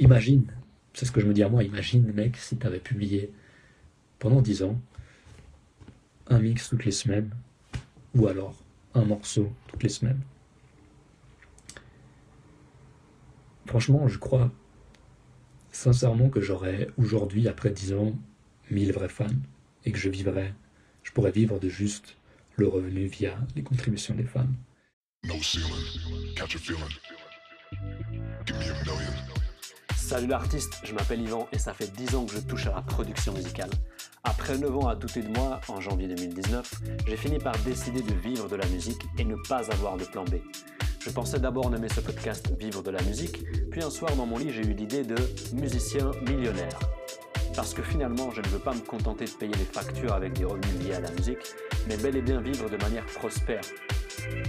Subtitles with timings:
[0.00, 0.46] imagine,
[0.94, 3.30] c'est ce que je me dis à moi, imagine mec si tu avais publié
[4.18, 4.80] pendant 10 ans
[6.26, 7.30] un mix toutes les semaines,
[8.14, 8.54] ou alors
[8.94, 10.20] un morceau toutes les semaines.
[13.66, 14.50] Franchement, je crois
[15.70, 18.18] sincèrement que j'aurais aujourd'hui, après 10 ans,
[18.70, 19.26] 1000 vrais fans
[19.84, 20.54] et que je vivrais,
[21.02, 22.16] je pourrais vivre de juste
[22.56, 24.46] le revenu via les contributions des fans.
[30.10, 32.82] Salut l'artiste, je m'appelle Yvan et ça fait 10 ans que je touche à la
[32.82, 33.70] production musicale.
[34.24, 36.68] Après 9 ans à douter de moi, en janvier 2019,
[37.06, 40.24] j'ai fini par décider de vivre de la musique et ne pas avoir de plan
[40.24, 40.38] B.
[40.98, 44.38] Je pensais d'abord nommer ce podcast Vivre de la musique, puis un soir dans mon
[44.38, 45.14] lit j'ai eu l'idée de
[45.52, 46.80] musicien millionnaire.
[47.54, 50.44] Parce que finalement je ne veux pas me contenter de payer les factures avec des
[50.44, 51.54] revenus liés à la musique,
[51.86, 53.62] mais bel et bien vivre de manière prospère,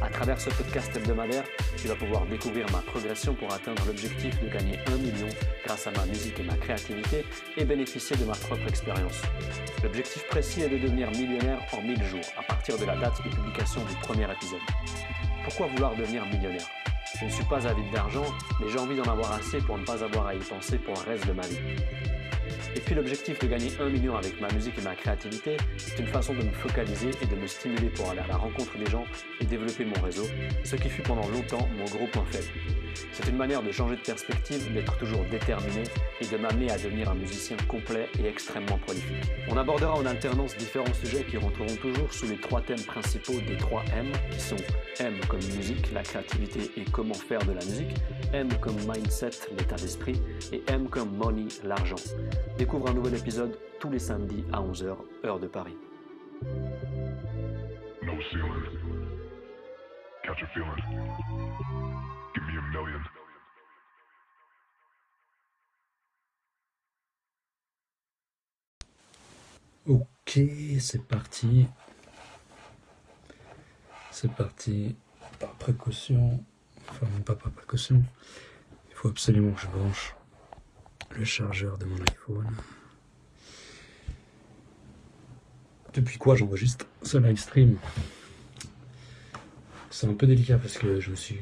[0.02, 1.44] à travers ce podcast hebdomadaire,
[1.82, 5.28] tu vas pouvoir découvrir ma progression pour atteindre l'objectif de gagner 1 million
[5.66, 7.26] grâce à ma musique et ma créativité
[7.58, 9.20] et bénéficier de ma propre expérience.
[9.82, 13.30] L'objectif précis est de devenir millionnaire en 1000 jours à partir de la date de
[13.30, 14.60] publication du premier épisode.
[15.44, 16.68] Pourquoi vouloir devenir millionnaire?
[17.20, 18.26] Je ne suis pas avide d'argent,
[18.60, 21.12] mais j'ai envie d'en avoir assez pour ne pas avoir à y penser pour le
[21.12, 21.58] reste de ma vie.
[22.76, 26.08] Et puis l'objectif de gagner 1 million avec ma musique et ma créativité, c'est une
[26.08, 29.04] façon de me focaliser et de me stimuler pour aller à la rencontre des gens
[29.40, 30.26] et développer mon réseau,
[30.64, 32.48] ce qui fut pendant longtemps mon gros point faible.
[33.12, 35.84] C'est une manière de changer de perspective, d'être toujours déterminé
[36.22, 39.32] et de m'amener à devenir un musicien complet et extrêmement prolifique.
[39.50, 43.58] On abordera en alternance différents sujets qui rentreront toujours sous les trois thèmes principaux des
[43.58, 44.56] trois M, qui sont
[45.00, 47.96] M comme musique, la créativité et comment faire de la musique,
[48.34, 51.96] M comme mindset, l'état d'esprit, et M comme money, l'argent.
[52.62, 54.96] Découvre un nouvel épisode tous les samedis à 11h,
[55.26, 55.76] heure de Paris.
[69.88, 70.40] Ok,
[70.80, 71.66] c'est parti.
[74.12, 74.96] C'est parti.
[75.40, 76.46] Par précaution,
[76.88, 78.04] enfin pas par précaution,
[78.88, 80.14] il faut absolument que je branche
[81.18, 82.48] le chargeur de mon iPhone.
[85.94, 87.78] Depuis quoi j'enregistre ce live stream?
[89.90, 91.40] C'est un peu délicat parce que je me suis,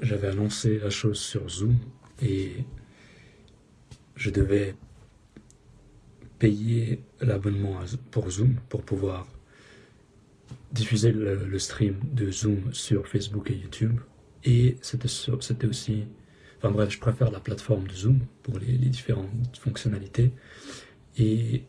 [0.00, 1.76] j'avais annoncé la chose sur Zoom
[2.20, 2.64] et
[4.16, 4.74] je devais
[6.38, 9.26] payer l'abonnement pour Zoom pour pouvoir
[10.72, 13.98] diffuser le, stream de Zoom sur Facebook et YouTube.
[14.44, 16.04] Et c'était aussi...
[16.58, 20.32] Enfin bref, je préfère la plateforme de Zoom pour les, différentes fonctionnalités.
[21.18, 21.64] Et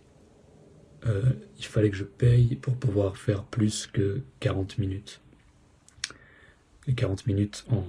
[1.05, 5.21] euh, il fallait que je paye pour pouvoir faire plus que 40 minutes.
[6.87, 7.85] Les 40 minutes en,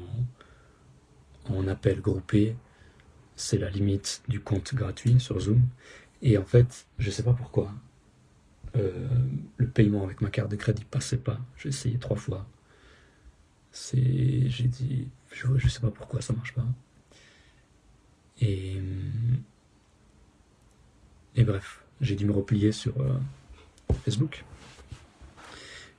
[1.54, 2.56] en appel groupé,
[3.37, 5.62] c'est la limite du compte gratuit sur Zoom.
[6.22, 7.72] Et en fait, je sais pas pourquoi,
[8.76, 9.08] euh,
[9.56, 11.41] le paiement avec ma carte de crédit passait pas.
[11.56, 12.47] J'ai essayé trois fois.
[13.70, 16.66] C'est, j'ai dit, je, je sais pas pourquoi ça marche pas.
[18.41, 18.76] Et,
[21.37, 23.19] et bref, j'ai dû me replier sur euh,
[24.04, 24.44] Facebook.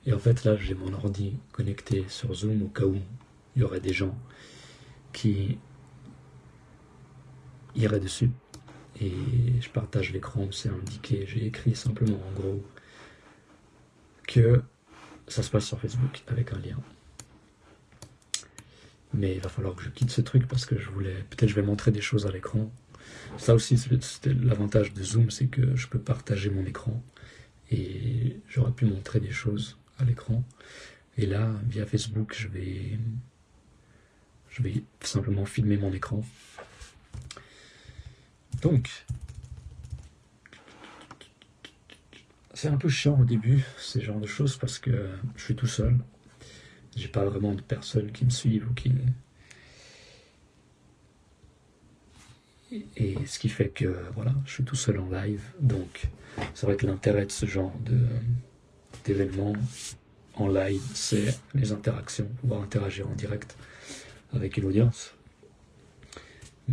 [0.06, 2.96] Et en fait, là, j'ai mon ordi connecté sur Zoom au cas où
[3.56, 4.16] il y aurait des gens
[5.12, 5.58] qui
[7.74, 8.30] iraient dessus
[9.00, 9.12] et
[9.60, 11.24] je partage l'écran c'est indiqué.
[11.26, 12.62] J'ai écrit simplement en gros
[14.26, 14.62] que
[15.26, 16.76] ça se passe sur Facebook avec un lien.
[19.12, 21.14] Mais il va falloir que je quitte ce truc parce que je voulais.
[21.30, 22.70] Peut-être je vais montrer des choses à l'écran.
[23.38, 27.02] Ça aussi, c'était l'avantage de Zoom, c'est que je peux partager mon écran
[27.70, 30.44] et j'aurais pu montrer des choses à l'écran.
[31.16, 32.98] Et là, via Facebook, je vais,
[34.50, 36.24] je vais simplement filmer mon écran
[38.62, 38.90] donc,
[42.52, 45.66] c'est un peu chiant au début, ces genres de choses, parce que je suis tout
[45.66, 45.96] seul.
[47.00, 48.92] J'ai pas vraiment de personnes qui me suivent ou qui.
[52.96, 55.42] Et ce qui fait que voilà, je suis tout seul en live.
[55.60, 56.08] Donc,
[56.54, 57.72] c'est vrai que l'intérêt de ce genre
[59.04, 59.54] d'événement
[60.34, 63.56] en live, c'est les interactions, pouvoir interagir en direct
[64.32, 65.14] avec une audience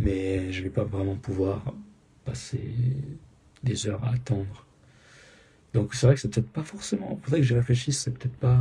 [0.00, 1.62] mais je vais pas vraiment pouvoir
[2.24, 2.72] passer
[3.62, 4.66] des heures à attendre.
[5.74, 7.18] Donc c'est vrai que c'est peut-être pas forcément.
[7.22, 8.00] Faudrait que j'y réfléchisse.
[8.00, 8.60] C'est peut-être pas.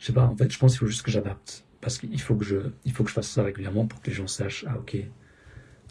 [0.00, 0.24] Je sais pas.
[0.24, 2.92] En fait, je pense qu'il faut juste que j'adapte parce qu'il faut que je, il
[2.92, 4.64] faut que je fasse ça régulièrement pour que les gens sachent.
[4.66, 4.96] Ah ok,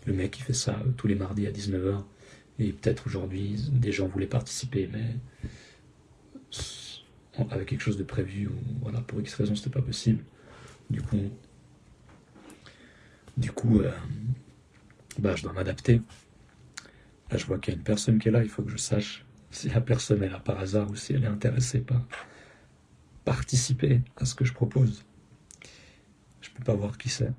[0.05, 2.03] le mec il fait ça euh, tous les mardis à 19h
[2.59, 5.15] et peut-être aujourd'hui des gens voulaient participer, mais
[7.51, 10.23] avec quelque chose de prévu ou voilà pour X raison c'était pas possible.
[10.89, 11.31] Du coup,
[13.37, 13.91] du coup, euh,
[15.19, 16.01] bah, je dois m'adapter.
[17.31, 18.77] Là, je vois qu'il y a une personne qui est là, il faut que je
[18.77, 22.01] sache si la personne est là par hasard ou si elle est intéressée par
[23.29, 25.05] participer à ce que je propose.
[26.41, 27.31] Je peux pas voir qui c'est.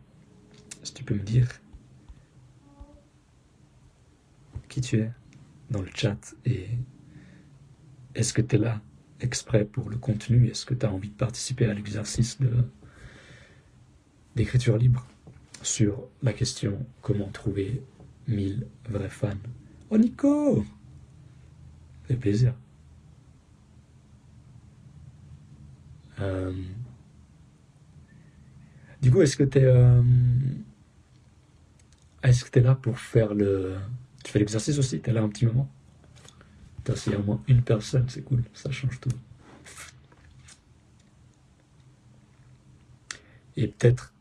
[0.85, 1.49] Si tu peux me dire
[4.69, 5.11] qui tu es
[5.69, 6.69] dans le chat et
[8.15, 8.81] est-ce que tu es là
[9.19, 10.47] exprès pour le contenu?
[10.47, 12.39] Est-ce que tu as envie de participer à l'exercice
[14.37, 15.05] d'écriture libre
[15.61, 17.83] sur la question comment trouver
[18.29, 19.45] 1000 vrais fans?
[19.91, 20.65] Oh Nico
[22.21, 22.55] plaisir.
[26.21, 26.53] Euh,
[29.01, 30.03] du coup, est-ce que tu es, euh,
[32.23, 33.77] est-ce que es là pour faire le.
[34.23, 35.01] Tu fais l'exercice aussi?
[35.01, 35.69] Tu es là un petit moment?
[36.97, 39.11] S'il y au moins une personne, c'est cool, ça change tout.
[43.57, 44.13] Et peut-être,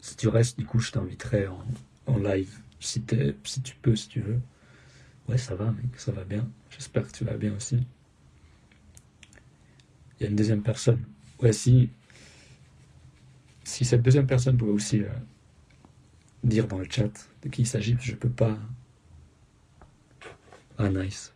[0.00, 1.64] si tu restes, du coup, je t'inviterai en,
[2.06, 3.02] en live, si,
[3.44, 4.40] si tu peux, si tu veux.
[5.28, 6.48] Ouais, ça va, mec, ça va bien.
[6.70, 7.78] J'espère que tu vas bien aussi.
[10.18, 11.02] Il y a une deuxième personne.
[11.40, 11.90] Ouais, si,
[13.64, 15.08] cette deuxième personne pouvait aussi euh,
[16.42, 18.56] dire dans le chat de qui il s'agit, je peux pas.
[20.78, 21.34] Ah, nice.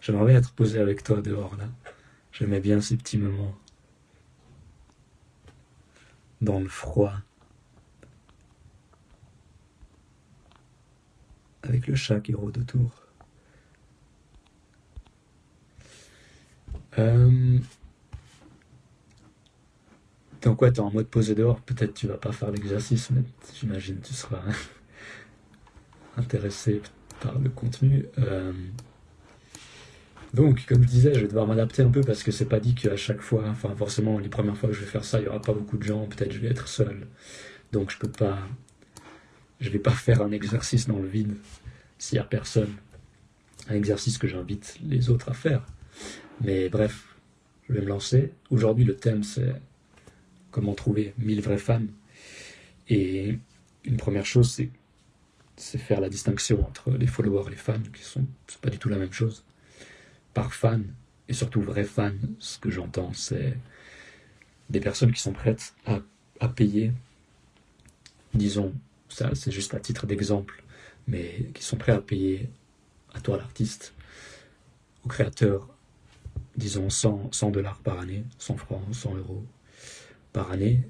[0.00, 1.68] J'aimerais être posé avec toi dehors là.
[2.32, 3.56] J'aimais bien ces petits moments
[6.40, 7.14] dans le froid.
[11.62, 13.02] Avec le chat qui rôde autour.
[16.98, 17.58] Euh...
[20.46, 23.22] Donc ouais, t'es en mode posé dehors, peut-être tu vas pas faire l'exercice, mais
[23.58, 24.40] j'imagine tu seras
[26.16, 26.82] intéressé
[27.18, 28.06] par le contenu.
[28.20, 28.52] Euh,
[30.34, 32.76] donc, comme je disais, je vais devoir m'adapter un peu parce que c'est pas dit
[32.76, 35.28] qu'à chaque fois, enfin forcément les premières fois que je vais faire ça, il y
[35.28, 37.08] aura pas beaucoup de gens, peut-être je vais être seul.
[37.72, 38.38] Donc je peux pas,
[39.58, 41.34] je vais pas faire un exercice dans le vide
[41.98, 42.72] s'il y a personne.
[43.68, 45.66] Un exercice que j'invite les autres à faire.
[46.40, 47.16] Mais bref,
[47.68, 48.32] je vais me lancer.
[48.50, 49.52] Aujourd'hui, le thème, c'est
[50.56, 51.84] comment trouver 1000 vrais fans.
[52.88, 53.38] Et
[53.84, 54.58] une première chose,
[55.54, 58.24] c'est, faire la distinction entre les followers et les fans, qui sont
[58.62, 59.44] pas du tout la même chose.
[60.32, 60.86] Par fan,
[61.28, 63.54] et surtout vrais fans, ce que j'entends, c'est
[64.70, 66.90] des personnes qui sont prêtes à, payer,
[68.32, 68.72] disons,
[69.10, 70.62] ça c'est juste à titre d'exemple,
[71.06, 72.48] mais qui sont prêts à payer
[73.12, 73.92] à toi l'artiste,
[75.04, 75.68] au créateur,
[76.56, 79.44] disons 100, 100 dollars par année, 100 francs, 100 euros
[80.36, 80.82] par année,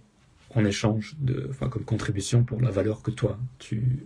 [0.56, 4.04] en échange de, enfin, comme contribution pour la valeur que toi tu,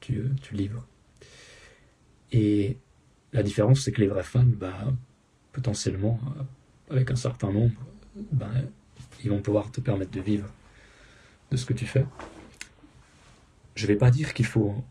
[0.00, 0.86] tu, tu livres.
[2.32, 2.78] Et
[3.34, 4.94] la différence, c'est que les vrais fans, bah,
[5.52, 6.18] potentiellement,
[6.88, 7.78] avec un certain nombre,
[8.32, 8.50] bah,
[9.22, 10.48] ils vont pouvoir te permettre de vivre
[11.50, 12.06] de ce que tu fais.
[13.74, 14.82] Je vais pas dire qu'il faut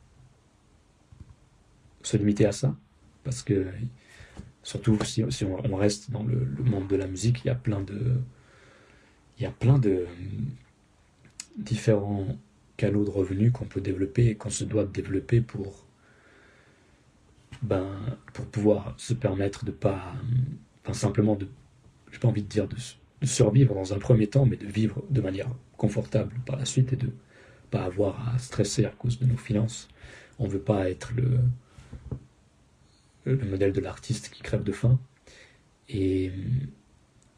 [2.03, 2.75] se limiter à ça,
[3.23, 3.65] parce que
[4.63, 8.21] Surtout si, on, reste dans le, monde de la musique, il y a plein de,
[9.41, 10.05] il y a plein de
[11.57, 12.27] différents
[12.77, 15.87] canaux de revenus qu'on peut développer et qu'on se doit développer pour,
[17.63, 17.89] ben,
[18.33, 20.13] pour pouvoir se permettre de pas,
[20.83, 21.47] enfin simplement de,
[22.11, 22.75] j'ai pas envie de dire de,
[23.21, 26.93] de, survivre dans un premier temps, mais de vivre de manière confortable par la suite
[26.93, 27.09] et de
[27.71, 29.87] pas avoir à stresser à cause de nos finances.
[30.37, 31.39] On veut pas être le,
[33.25, 34.99] le modèle de l'artiste qui crève de faim.
[35.89, 36.31] Et,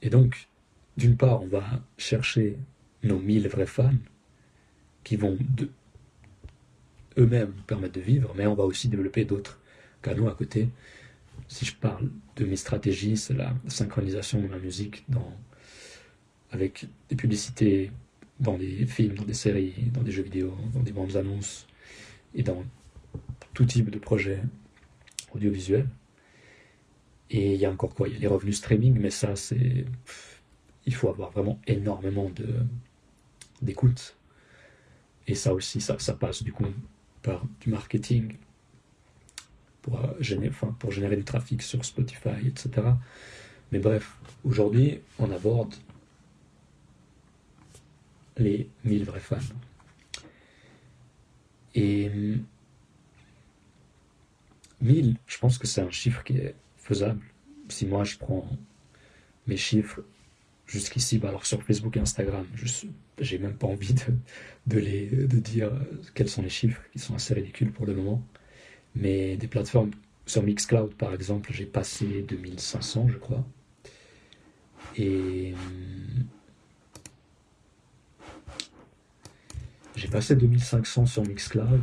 [0.02, 0.50] et donc,
[0.98, 1.64] d'une part, on va
[1.98, 2.58] chercher
[3.04, 3.92] nos mille vrais fans
[5.04, 5.38] qui vont
[7.18, 9.60] eux-mêmes permettre de vivre, mais on va aussi développer d'autres
[10.02, 10.70] canaux à côté.
[11.48, 15.06] Si je parle de mes stratégies, c'est la synchronisation de ma musique
[16.52, 17.92] avec des publicités
[18.40, 21.68] dans des films, dans des séries, dans des jeux vidéo, dans des bandes annonces
[22.36, 22.64] et dans
[23.54, 24.42] tout type de projets
[25.34, 25.88] audiovisuel.
[27.30, 28.08] Et il y a encore quoi?
[28.08, 29.86] Il y a les revenus streaming, mais ça, c'est.
[30.86, 32.66] Il faut avoir vraiment énormément de
[33.62, 34.16] d'écoute.
[35.28, 36.66] Et ça aussi, ça, passe du coup
[37.22, 38.36] par du marketing
[39.82, 42.88] pour, euh, générer, pour générer du trafic sur Spotify, etc.
[43.72, 45.74] Mais bref, aujourd'hui, on aborde
[48.38, 49.38] les 1000 vrais fans.
[51.76, 52.12] Et
[54.82, 57.22] 1000, je pense que c'est un chiffre qui est faisable.
[57.70, 58.48] Si moi je prends
[59.48, 60.02] mes chiffres
[60.74, 62.46] jusqu'ici, bah alors sur Facebook et Instagram,
[63.20, 63.94] j'ai même pas envie
[64.68, 65.72] de, les, de dire
[66.16, 68.22] quels sont les chiffres, qui sont assez ridicules pour le moment.
[68.96, 69.92] Mais des plateformes,
[70.26, 73.46] sur Mixcloud par exemple, j'ai passé 2500, je crois.
[74.98, 75.54] Et,
[79.96, 81.82] J'ai passé 2500 sur Mixcloud.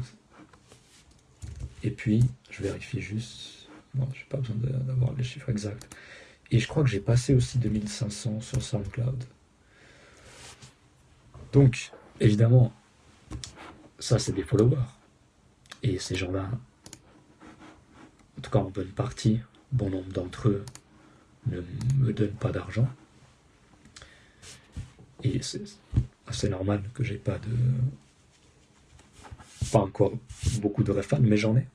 [1.83, 3.69] Et puis, je vérifie juste.
[3.95, 5.89] Bon, j'ai pas besoin d'avoir les chiffres exacts.
[6.51, 9.25] Et je crois que j'ai passé aussi 2500 sur SoundCloud.
[11.53, 12.73] Donc, évidemment,
[13.99, 14.77] ça c'est des followers.
[15.83, 16.51] Et ces gens-là,
[18.39, 19.41] en tout cas en bonne partie,
[19.73, 20.65] bon nombre d'entre eux
[21.47, 21.63] ne
[21.99, 22.89] me donnent pas d'argent.
[25.23, 25.63] Et c'est
[26.27, 27.57] assez normal que j'ai pas de.
[29.71, 30.13] Pas encore
[30.61, 31.67] beaucoup de fans, mais j'en ai.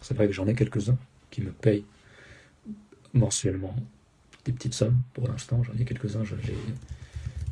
[0.00, 0.96] C'est vrai que j'en ai quelques-uns
[1.30, 1.84] qui me payent
[3.12, 3.74] mensuellement
[4.44, 5.62] des petites sommes pour l'instant.
[5.62, 6.56] J'en ai quelques-uns, j'ai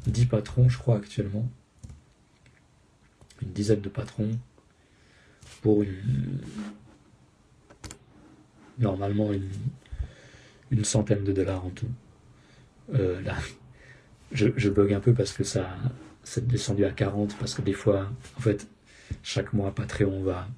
[0.07, 1.49] 10 patrons, je crois, actuellement.
[3.43, 4.31] Une dizaine de patrons
[5.63, 6.41] pour une.
[8.79, 9.49] Normalement, une,
[10.71, 11.89] une centaine de dollars en tout.
[12.95, 13.37] Euh, là,
[14.33, 15.77] je, bug un peu parce que ça
[16.23, 18.67] c'est descendu à 40 parce que des fois, en fait,
[19.23, 20.49] chaque mois, Patreon va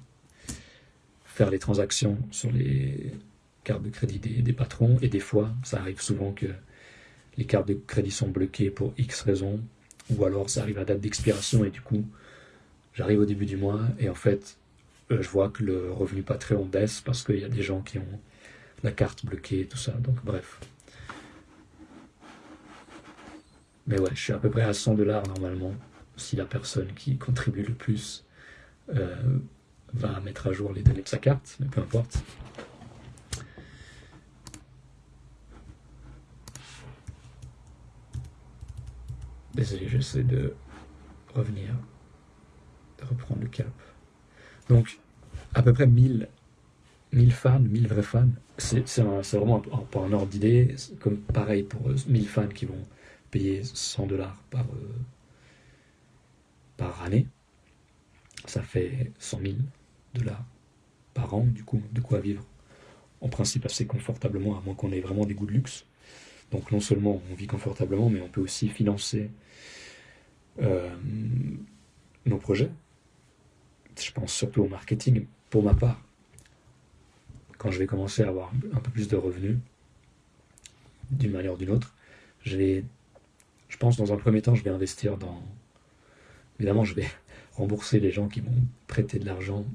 [1.25, 3.13] faire les transactions sur les
[3.63, 6.47] cartes de crédit des, patrons et des fois, ça arrive souvent que
[7.37, 9.59] les cartes de crédit sont bloquées pour X raisons
[10.09, 12.05] ou alors ça arrive à date d'expiration et du coup,
[12.93, 14.57] j'arrive au début du mois et en fait,
[15.11, 17.99] euh, je vois que le revenu Patreon baisse parce qu'il y a des gens qui
[17.99, 18.19] ont
[18.83, 19.91] la carte bloquée, tout ça.
[19.91, 20.59] Donc bref.
[23.87, 25.73] Mais ouais, je suis à peu près à 100 dollars normalement
[26.15, 28.25] si la personne qui contribue le plus
[28.93, 29.15] euh,
[29.93, 32.21] va mettre à jour les données de sa carte, mais peu importe.
[39.53, 40.53] Désolé, j'essaie de
[41.33, 41.73] revenir,
[42.99, 43.71] de reprendre le cap.
[44.67, 44.99] Donc,
[45.53, 46.27] à peu près 1000,
[47.13, 48.29] 1000 fans, 1000 vrais fans.
[48.57, 52.85] C'est vraiment pour un ordre d'idée, comme pareil pour 1000 fans qui vont
[53.31, 54.95] payer 100 dollars par, euh,
[56.77, 57.27] par année.
[58.45, 59.53] Ça fait 100 000
[60.13, 60.43] dollars
[61.13, 62.43] par an, du coup, de quoi vivre
[63.21, 65.85] en principe assez confortablement, à moins qu'on ait vraiment des goûts de luxe.
[66.51, 69.29] Donc non seulement on vit confortablement, mais on peut aussi financer
[70.61, 70.89] euh,
[72.25, 72.71] nos projets.
[73.99, 76.01] Je pense surtout au marketing, pour ma part.
[77.57, 79.57] Quand je vais commencer à avoir un peu plus de revenus,
[81.11, 81.93] d'une manière ou d'une autre,
[82.43, 82.83] je vais,
[83.67, 85.43] je pense dans un premier temps, je vais investir dans...
[86.59, 87.07] Évidemment, je vais
[87.53, 89.65] rembourser les gens qui m'ont prêté de l'argent.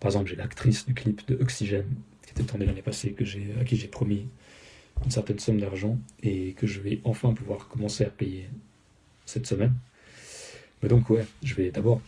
[0.00, 1.94] Par exemple, j'ai l'actrice du clip de Oxygène,
[2.24, 3.14] qui était tournée l'année passée,
[3.60, 4.26] à qui j'ai promis
[5.04, 8.48] une certaine somme d'argent et que je vais enfin pouvoir commencer à payer
[9.26, 9.74] cette semaine.
[10.82, 12.00] Mais donc ouais, je vais d'abord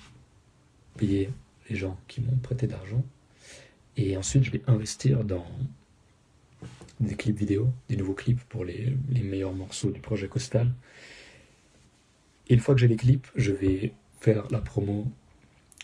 [0.96, 1.30] payer
[1.68, 3.04] les gens qui m'ont prêté d'argent
[3.96, 5.46] et ensuite je vais investir dans
[7.00, 10.72] des clips vidéo, des nouveaux clips pour les, meilleurs morceaux du projet Costal.
[12.48, 15.10] Et une fois que j'ai les clips, je vais faire la promo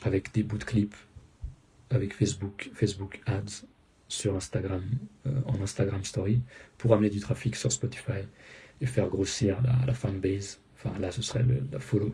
[0.02, 0.94] avec des bouts de clips
[1.90, 3.66] avec Facebook, Facebook Ads
[4.10, 4.82] sur Instagram,
[5.26, 6.42] euh, en Instagram Story,
[6.76, 8.26] pour amener du trafic sur Spotify
[8.80, 10.58] et faire grossir la, fanbase.
[10.76, 12.12] Enfin, là, ce serait le, la follow,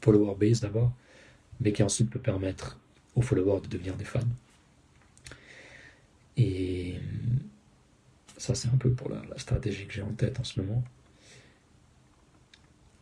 [0.00, 0.92] follower base d'abord,
[1.60, 2.78] mais qui ensuite peut permettre
[3.14, 4.20] aux followers de devenir des fans.
[6.36, 6.96] Et
[8.36, 10.84] ça, c'est un peu pour la, stratégie que j'ai en tête en ce moment.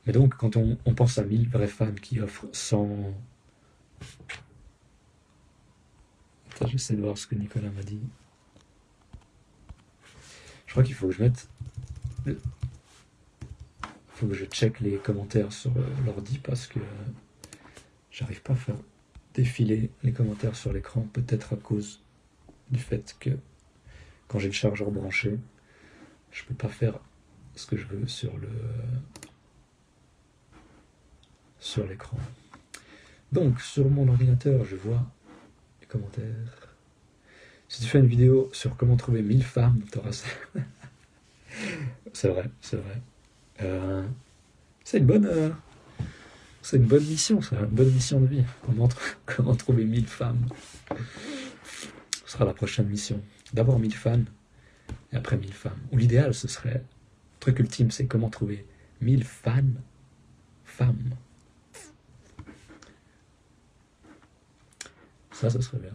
[0.06, 3.14] Mais donc, quand on, on pense à 1000 vrais fans qui offrent 100
[6.66, 8.00] j'essaie de voir ce que Nicolas m'a dit.
[10.66, 11.48] Je crois qu'il faut que je mette.
[12.26, 12.36] Il
[14.14, 16.78] faut que je check les commentaires sur euh, l'ordi parce que
[18.10, 18.76] j'arrive pas à faire
[19.34, 22.02] défiler les commentaires sur l'écran, peut-être à cause
[22.70, 23.30] du fait que
[24.28, 25.38] quand j'ai le chargeur branché,
[26.30, 26.98] je peux pas faire
[27.56, 28.48] ce que je veux sur le
[31.58, 32.16] sur l'écran.
[33.32, 35.04] Donc sur mon ordinateur, je vois
[35.90, 36.70] commentaires.
[37.68, 40.25] Si tu fais une vidéo sur comment trouver 1000 femmes, t'auras
[42.12, 43.02] c'est vrai, c'est vrai.
[43.62, 44.04] Euh,
[44.85, 45.26] c'est une bonne.
[45.26, 45.50] Euh,
[46.62, 48.44] c'est une bonne mission, ça, une bonne mission de vie.
[48.66, 48.88] Comment,
[49.26, 50.47] comment trouver 1000 femmes
[52.25, 53.23] Ce sera la prochaine mission.
[53.52, 54.25] D'abord 1000 fans,
[55.12, 55.78] et après 1000 femmes.
[55.92, 56.75] Ou l'idéal, ce serait.
[56.75, 58.66] Le truc ultime, c'est comment trouver
[59.00, 59.62] 1000 fans,
[60.64, 61.14] femmes.
[65.40, 65.94] Ça, ça serait bien.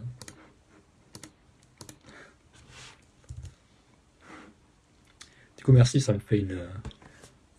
[5.56, 6.66] Du coup, merci, ça me fait une,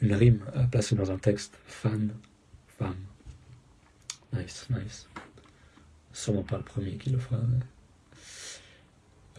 [0.01, 1.57] une rime à placer dans un texte.
[1.65, 2.13] Fan,
[2.77, 2.97] femme.
[4.33, 5.07] Nice, nice.
[6.11, 7.39] Sûrement pas le premier qui le fera.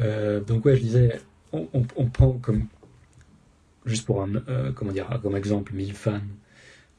[0.00, 1.20] Euh, donc ouais, je disais,
[1.52, 2.66] on, on, prend comme
[3.84, 6.20] juste pour un, euh, comment dire, comme exemple 1000 fans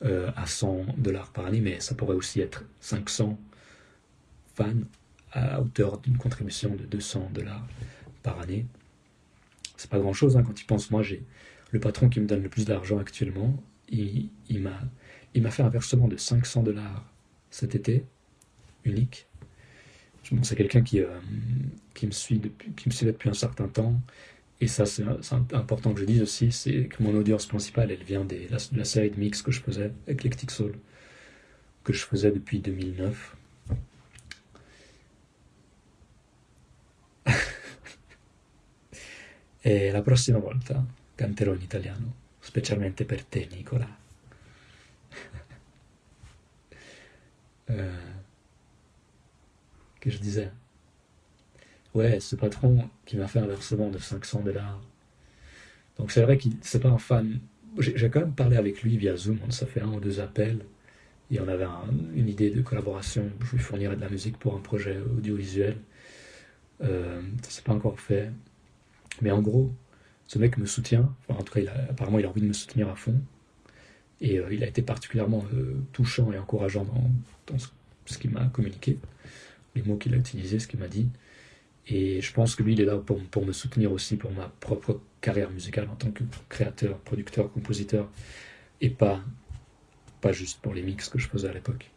[0.06, 3.40] euh, à 100 dollars par année, mais ça pourrait aussi être 500
[4.54, 4.66] fans
[5.32, 7.66] à hauteur d'une contribution de 200 dollars
[8.24, 8.66] par année.
[9.78, 10.92] C'est pas grand chose hein, quand tu penses.
[10.92, 11.24] Moi, j'ai
[11.72, 13.62] le patron qui me donne le plus d'argent actuellement.
[13.90, 17.06] Il, il m'a fait un versement de 500 dollars
[17.52, 18.04] cet été,
[18.86, 19.28] unique.
[20.44, 21.08] C'est quelqu'un qui, euh,
[21.94, 24.00] qui, me suit depuis, qui me suit depuis un certain temps.
[24.62, 25.04] Et ça, c'est
[25.54, 28.38] important que je dise aussi, c'est que mon audience principale, elle vient de
[28.74, 30.74] la série de mix que je faisais, Eclectic Soul,
[31.84, 33.38] que je faisais depuis 2009.
[39.62, 40.84] E la prossima volta
[41.16, 43.98] canterò in italiano, specialmente per te, Nicola.
[50.00, 50.52] que je disais?
[51.94, 54.82] Ouais, ce patron qui m'a fait un versement de 500 dollars.
[55.98, 57.40] Donc c'est vrai qu'il c'est pas un fan.
[57.78, 60.66] J'ai quand même parlé avec lui via Zoom, on s'est fait un ou deux appels
[61.32, 61.68] et on avait
[62.16, 63.30] une idée de collaboration.
[63.44, 65.78] Je lui fournirais de la musique pour un projet audiovisuel.
[66.82, 68.32] Euh, ça s'est pas encore fait.
[69.22, 69.74] Mais en gros,
[70.28, 71.14] ce mec me soutient.
[71.28, 73.20] en tout cas, apparemment, il a envie de me soutenir à fond.
[74.22, 76.86] Et euh, il a été particulièrement euh, touchant et encourageant
[77.48, 79.00] dans, ce, qu'il m'a communiqué,
[79.76, 81.10] les mots qu'il a utilisés, ce qu'il m'a dit.
[81.88, 84.50] Et je pense que lui, il est là pour, pour, me soutenir aussi pour ma
[84.60, 88.10] propre carrière musicale en tant que créateur, producteur, compositeur,
[88.82, 89.22] et pas,
[90.22, 91.90] pas juste pour les mix que je faisais à l'époque.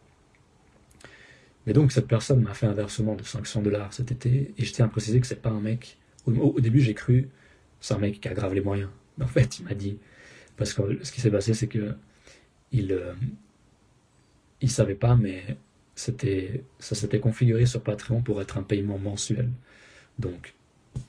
[1.65, 4.73] Mais donc, cette personne m'a fait un versement de 500 dollars cet été, et je
[4.73, 5.97] tiens à préciser que c'est pas un mec.
[6.25, 7.29] Au, début, j'ai cru,
[7.81, 8.89] c'est un mec qui a grave les moyens.
[9.17, 9.97] Mais en fait, il m'a dit,
[10.57, 11.95] parce que ce qui s'est passé, c'est que
[12.71, 13.13] il, euh,
[14.61, 15.57] il savait pas, mais
[15.95, 19.49] c'était, ça s'était configuré sur Patreon pour être un paiement mensuel.
[20.19, 20.55] Donc,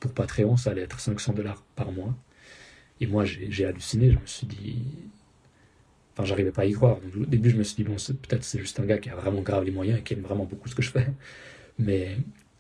[0.01, 2.15] pour Patreon, ça allait être 500 dollars par mois.
[3.01, 4.11] Et moi, j'ai halluciné.
[4.11, 4.83] Je me suis dit.
[6.13, 6.99] Enfin, j'arrivais pas à y croire.
[7.17, 9.43] au début, je me suis dit, bon, peut-être c'est juste un gars qui a vraiment
[9.43, 11.09] grave les moyens et qui aime vraiment beaucoup ce que je fais.
[11.79, 12.17] Mais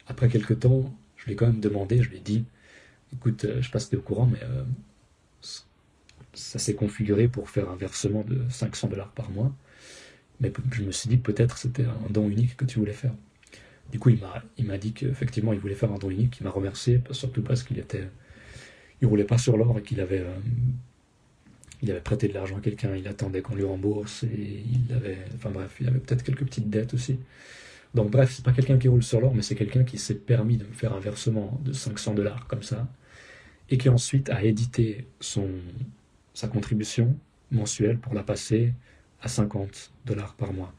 [0.08, 0.92] après quelques temps,
[1.25, 2.45] je lui ai quand même demandé, je lui ai dit,
[3.15, 4.63] écoute, euh, je sais pas si au courant, mais euh,
[6.34, 9.50] ça s'est configuré pour faire un versement de 500 dollars par mois.
[10.41, 13.15] Mais je me suis dit, peut-être c'était un don unique que tu voulais faire.
[13.91, 16.39] Du coup, il m'a, il m'a dit qu'effectivement, il voulait faire un don unique.
[16.41, 18.10] Il m'a remercié, surtout parce qu'il était,
[19.00, 20.34] il roulait pas sur l'or et qu'il avait, euh,
[21.80, 22.95] il avait prêté de l'argent à quelqu'un.
[22.97, 26.69] Il attendait qu'on lui rembourse et il avait, enfin bref, il avait peut-être quelques petites
[26.69, 27.19] dettes aussi.
[27.95, 30.57] Donc bref, c'est pas quelqu'un qui roule sur l'or, mais c'est quelqu'un qui s'est permis
[30.57, 32.89] de me faire un versement de 500 dollars comme ça
[33.71, 35.49] et qui ensuite a édité son,
[36.35, 37.17] sa contribution
[37.50, 38.75] mensuelle pour la passer
[39.23, 40.75] à 50 dollars par mois.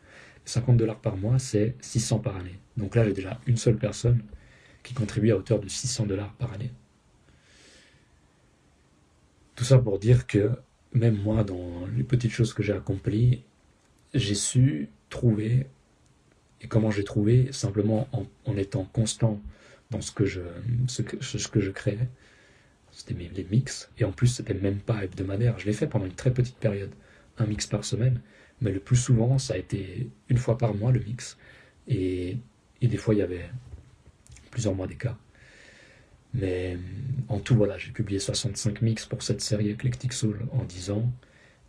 [0.45, 2.59] 50 dollars par mois, c'est 600 par année.
[2.77, 4.21] Donc là, j'ai déjà une seule personne
[4.83, 6.71] qui contribue à hauteur de 600 dollars par année.
[9.55, 10.51] Tout ça pour dire que
[10.93, 13.43] même moi, dans les petites choses que j'ai accomplies,
[14.13, 15.67] j'ai su trouver,
[16.65, 19.39] et comment j'ai trouvé, simplement en, étant constant
[19.91, 20.41] dans ce que je,
[20.87, 22.09] ce que, je créais.
[22.91, 25.59] C'était les mix, et en plus, c'était même pas hebdomadaire.
[25.59, 26.89] Je l'ai fait pendant une très petite période,
[27.37, 28.19] un mix par semaine,
[28.61, 31.37] mais le plus souvent, ça a été une fois par mois le mix.
[31.87, 32.37] Et,
[32.81, 33.47] et des fois, il y avait
[34.49, 35.19] plusieurs mois d'écart.
[36.33, 36.79] Mais
[37.27, 41.11] en tout, voilà, j'ai publié 65 mix pour cette série Eclectic Soul en 10 ans.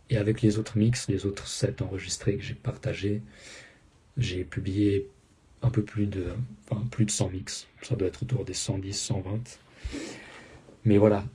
[0.09, 3.21] Et avec les autres mix, les autres 7 enregistrés que j'ai partagés,
[4.17, 5.09] j'ai publié
[5.61, 6.33] un peu plus de,
[6.91, 7.67] plus de 100 mix.
[7.81, 9.59] Ça doit être autour des 110, 120.
[10.85, 11.25] Mais voilà,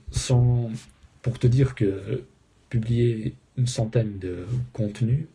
[1.21, 2.23] pour te dire que
[2.69, 5.25] publier une centaine de contenus,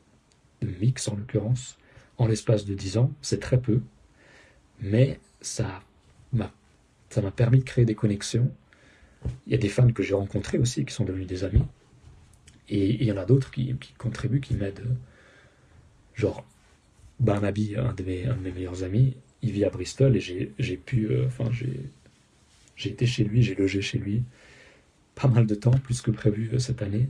[0.60, 1.78] de mix en l'occurrence,
[2.16, 3.80] en l'espace de 10 ans, c'est très peu,
[4.80, 5.82] mais ça
[6.32, 6.52] m'a,
[7.10, 8.50] ça m'a permis de créer des connexions.
[9.46, 11.62] Il y a des fans que j'ai rencontrés aussi qui sont devenus des amis,
[12.68, 14.96] et il y en a d'autres qui, contribuent, qui m'aident.
[16.14, 16.44] Genre,
[17.20, 20.76] Barnaby, un de mes, un de mes meilleurs amis, il vit à Bristol et j'ai,
[20.76, 24.22] pu, euh, enfin, j'ai, été chez lui, j'ai logé chez lui
[25.18, 27.08] pas mal de temps, plus que prévu euh, cette année.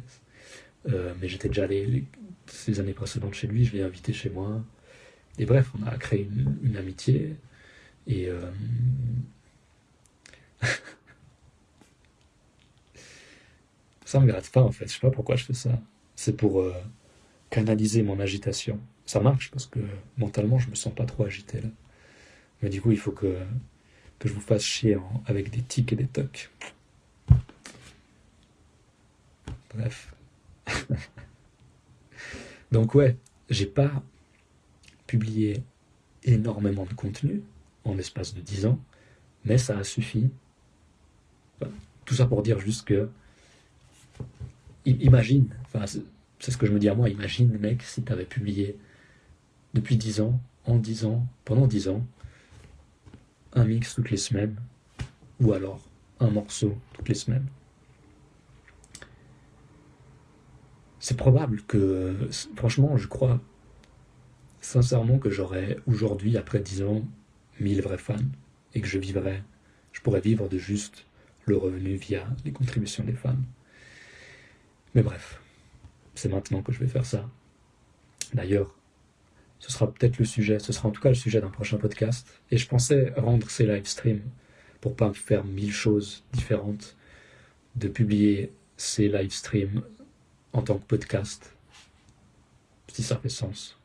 [0.89, 2.05] Euh, mais j'étais déjà allé
[2.47, 4.63] ces années précédentes chez lui, je l'ai invité chez moi.
[5.39, 6.29] Et bref, on a créé
[6.63, 7.37] une, amitié.
[8.07, 8.51] Et euh,
[14.07, 14.87] ça me gratte pas en fait.
[14.87, 15.79] Je sais pas pourquoi je fais ça.
[16.17, 16.65] C'est pour
[17.51, 18.81] canaliser mon agitation.
[19.09, 19.81] Ça marche parce que
[20.19, 21.69] mentalement, je me sens pas trop agité là.
[22.61, 23.39] Mais du coup, il faut que,
[24.19, 26.51] que je vous fasse chier avec des tics et des tocs.
[29.75, 30.15] Bref.
[32.71, 33.17] Donc ouais,
[33.49, 33.91] j'ai pas
[35.07, 35.63] publié
[36.25, 37.41] énormément de contenu
[37.85, 38.79] en l'espace de 10 ans,
[39.47, 40.29] mais ça a suffi.
[42.05, 43.09] tout ça pour dire juste que
[44.85, 45.49] imagine,
[46.39, 47.09] c'est ce que je me dis à moi.
[47.09, 48.77] Imagine, mec, si tu avais publié
[49.75, 52.07] depuis 10 ans, en 10 ans, pendant 10 ans,
[53.55, 54.57] un mix toutes les semaines,
[55.41, 55.81] ou alors
[56.21, 57.47] un morceau toutes les semaines.
[61.01, 63.41] C'est probable que, franchement, je crois
[64.61, 67.03] sincèrement que j'aurais aujourd'hui, après 10 ans,
[67.61, 68.17] 1000 vrais fans,
[68.75, 69.43] et que je vivrais,
[69.93, 71.07] je pourrais vivre de juste
[71.47, 73.37] le revenu via les contributions des fans.
[74.95, 75.41] Mais bref,
[76.15, 77.29] c'est maintenant que je vais faire ça.
[78.35, 78.78] D'ailleurs,
[79.59, 82.29] ce sera peut-être le sujet, ce sera en tout cas le sujet d'un prochain podcast.
[82.51, 84.23] Et je pensais rendre ces live streams
[84.81, 86.97] pour pas faire mille choses différentes,
[87.77, 89.83] de publier ces live streams
[90.53, 91.57] en tant que podcast,
[92.93, 93.79] si ça fait sens.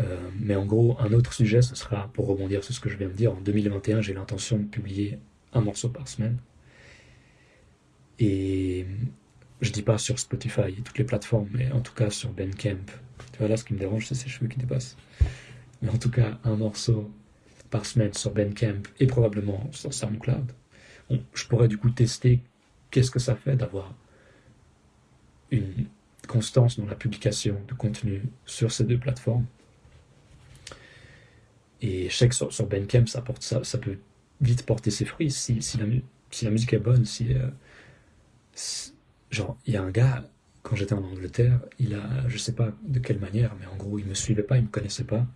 [0.00, 2.96] Euh, mais en gros, un autre sujet, ce sera, pour rebondir sur ce que je
[2.96, 5.18] viens de dire, en 2021, j'ai l'intention de publier
[5.52, 6.38] un morceau par semaine.
[8.18, 8.86] Et
[9.60, 12.86] je dis pas sur Spotify et toutes les plateformes, mais en tout cas sur Bandcamp.
[13.40, 14.96] Là, ce qui me dérange, c'est ces cheveux qui dépassent.
[15.82, 17.10] Mais en tout cas, un morceau
[17.70, 20.52] par semaine sur Bandcamp et probablement sur SoundCloud.
[21.10, 22.40] je pourrais du coup tester
[22.90, 23.94] qu'est-ce que ça fait d'avoir
[25.50, 25.86] une
[26.26, 29.46] constance dans la publication de contenu sur ces deux plateformes.
[31.82, 33.98] Et je sais que sur, Bandcamp, ça, peut
[34.40, 35.86] vite porter ses fruits si, si, la,
[36.30, 37.04] si musique est bonne.
[37.06, 37.48] Si, euh,
[39.30, 40.24] genre, il y a un gars,
[40.62, 43.98] quand j'étais en Angleterre, il a, je sais pas de quelle manière, mais en gros,
[43.98, 45.26] il me suivait pas, il me connaissait pas.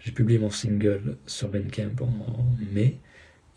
[0.00, 2.98] J'ai publié mon single sur Bandcamp en, mai.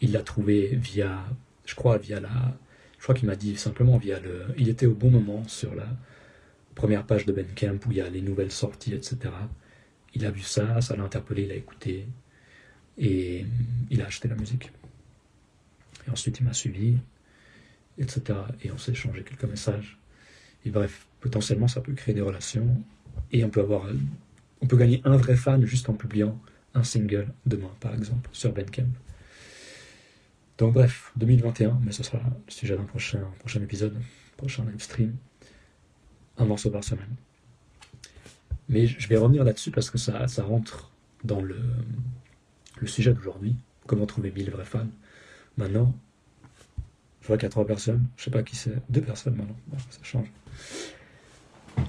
[0.01, 1.23] Il l'a trouvé via,
[1.65, 2.57] je crois, via la,
[2.97, 5.87] je crois qu'il m'a dit simplement via le, il était au bon moment sur la
[6.73, 9.17] première page de Bandcamp où il y a les nouvelles sorties, etc.
[10.15, 12.07] Il a vu ça, ça l'a interpellé, il a écouté
[12.97, 13.45] et
[13.91, 14.71] il a acheté la musique.
[16.07, 16.97] Et ensuite, il m'a suivi,
[17.99, 18.39] etc.
[18.63, 19.99] Et on s'est échangé quelques messages.
[20.65, 22.83] Et bref, potentiellement, ça peut créer des relations.
[23.31, 23.85] Et on peut avoir,
[24.59, 26.37] on peut gagner un vrai fan juste en publiant
[26.73, 28.89] un single demain, par exemple, sur Bandcamp.
[30.57, 33.95] Donc bref, 2021, mais ce sera le sujet d'un prochain, prochain épisode,
[34.37, 35.15] prochain live stream,
[36.37, 37.15] un morceau par semaine.
[38.69, 40.91] Mais je vais revenir là-dessus parce que ça, ça rentre
[41.23, 41.57] dans le,
[42.79, 43.55] le sujet d'aujourd'hui,
[43.85, 44.87] comment trouver 1000 vrais fans?
[45.57, 45.93] Maintenant,
[47.21, 49.57] je vois qu'il y a trois personnes, je sais pas qui c'est, deux personnes maintenant,
[49.89, 50.31] ça change.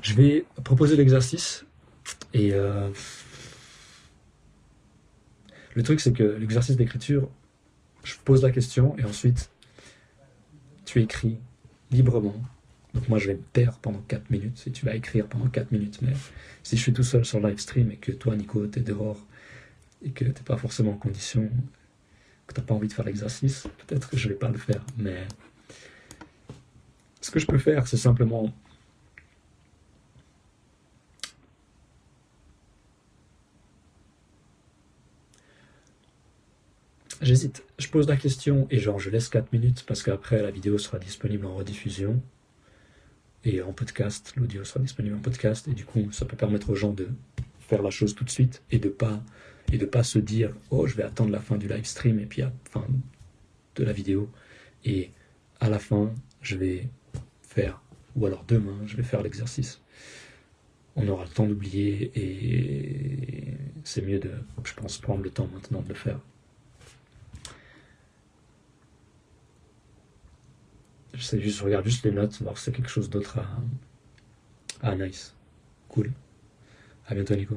[0.01, 1.65] Je vais proposer l'exercice
[2.33, 2.89] et euh,
[5.75, 7.29] le truc c'est que l'exercice d'écriture,
[8.05, 9.51] je pose la question et ensuite
[10.85, 11.39] tu écris
[11.91, 12.35] librement.
[12.95, 15.73] Donc moi je vais me taire pendant 4 minutes et tu vas écrire pendant 4
[15.73, 16.01] minutes.
[16.03, 16.13] Mais
[16.63, 19.25] si je suis tout seul sur live stream et que toi Nico t'es dehors
[20.05, 21.49] et que t'es pas forcément en condition
[22.47, 24.85] que t'as pas envie de faire l'exercice, peut-être que je vais pas le faire.
[24.99, 25.27] Mais
[27.21, 28.53] ce que je peux faire, c'est simplement
[37.23, 37.65] J'hésite.
[37.79, 40.99] Je pose la question et genre je laisse 4 minutes parce qu'après la vidéo sera
[40.99, 42.21] disponible en rediffusion
[43.45, 44.33] et en podcast.
[44.35, 47.09] L'audio sera disponible en podcast et du coup ça peut permettre aux gens de
[47.61, 49.23] faire la chose tout de suite et de pas
[49.73, 52.27] et de pas se dire oh je vais attendre la fin du live stream et
[52.27, 52.87] puis à la fin
[53.77, 54.29] de la vidéo
[54.85, 55.13] et
[55.61, 56.89] à la fin je vais
[57.41, 57.81] faire
[58.17, 59.81] ou alors demain je vais faire l'exercice
[60.97, 64.33] on aura le temps d'oublier et c'est mieux de
[64.65, 66.19] je pense prendre le temps maintenant de le faire
[71.23, 73.47] juste je regarde juste les notes voir si c'est quelque chose d'autre à
[74.83, 75.35] ah nice
[75.89, 76.11] cool
[77.07, 77.57] à bientôt Nico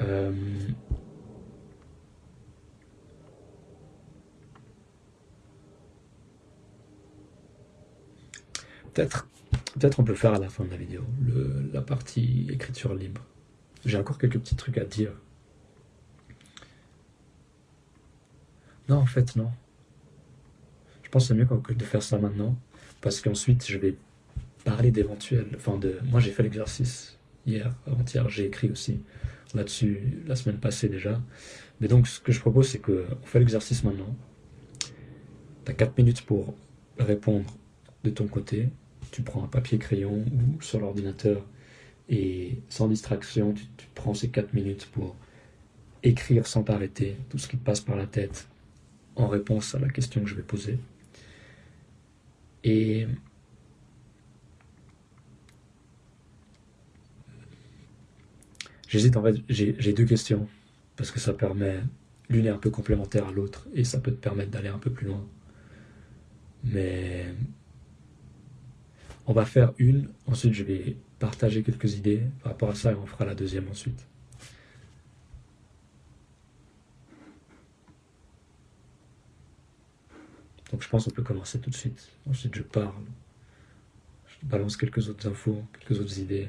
[0.00, 0.32] euh,
[8.96, 9.28] peut-être,
[9.74, 13.22] peut-être on peut faire à la fin de la vidéo, le, la partie écriture libre.
[13.84, 15.12] J'ai encore quelques petits trucs à dire.
[18.88, 19.50] Non, en fait, non.
[21.06, 22.58] Je pense que c'est mieux de faire ça maintenant,
[23.00, 23.94] parce qu'ensuite je vais
[24.64, 25.46] parler d'éventuels.
[25.54, 26.00] Enfin, de.
[26.02, 27.16] Moi, j'ai fait l'exercice
[27.46, 28.98] hier, avant-hier, j'ai écrit aussi
[29.54, 31.22] là-dessus la semaine passée déjà.
[31.80, 34.16] Mais donc, ce que je propose, c'est qu'on fait l'exercice maintenant.
[35.64, 36.56] Tu as 4 minutes pour
[36.98, 37.56] répondre
[38.02, 38.68] de ton côté.
[39.12, 41.46] Tu prends un papier-crayon ou sur l'ordinateur
[42.08, 45.14] et sans distraction, tu, tu prends ces 4 minutes pour
[46.02, 48.48] écrire sans t'arrêter tout ce qui te passe par la tête
[49.14, 50.80] en réponse à la question que je vais poser.
[52.66, 53.06] Et
[58.88, 60.48] J'hésite en fait, j'ai deux questions,
[60.96, 61.80] parce que ça permet,
[62.28, 64.90] l'une est un peu complémentaire à l'autre, et ça peut te permettre d'aller un peu
[64.90, 65.26] plus loin.
[66.64, 67.26] Mais
[69.26, 72.94] On va faire une, ensuite je vais partager quelques idées par rapport à ça et
[72.94, 74.06] on fera la deuxième ensuite.
[80.70, 82.10] Donc je pense qu'on peut commencer tout de suite.
[82.28, 83.04] Ensuite je parle,
[84.26, 86.48] je balance quelques autres infos, quelques autres idées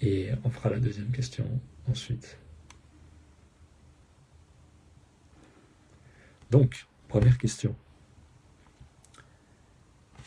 [0.00, 1.48] et on fera la deuxième question
[1.88, 2.36] ensuite.
[6.50, 7.74] Donc, première question.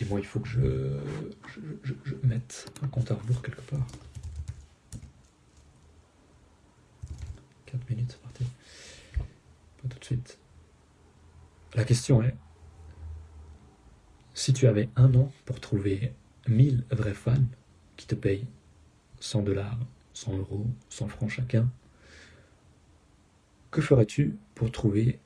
[0.01, 0.99] Et moi, il faut que je,
[1.83, 1.93] je,
[2.23, 3.85] mette un compte à rebours quelque part.
[7.67, 8.43] 4 minutes, c'est parti.
[9.17, 10.39] Pas tout de suite.
[11.75, 12.35] La question est,
[14.35, 16.13] si tu avais un an pour trouver
[16.47, 17.47] 1000 vrais fans
[17.95, 18.45] qui te payent
[19.21, 19.79] 100 dollars,
[20.13, 21.71] 100 euros, 100 francs chacun,
[23.71, 25.19] que ferais-tu pour trouver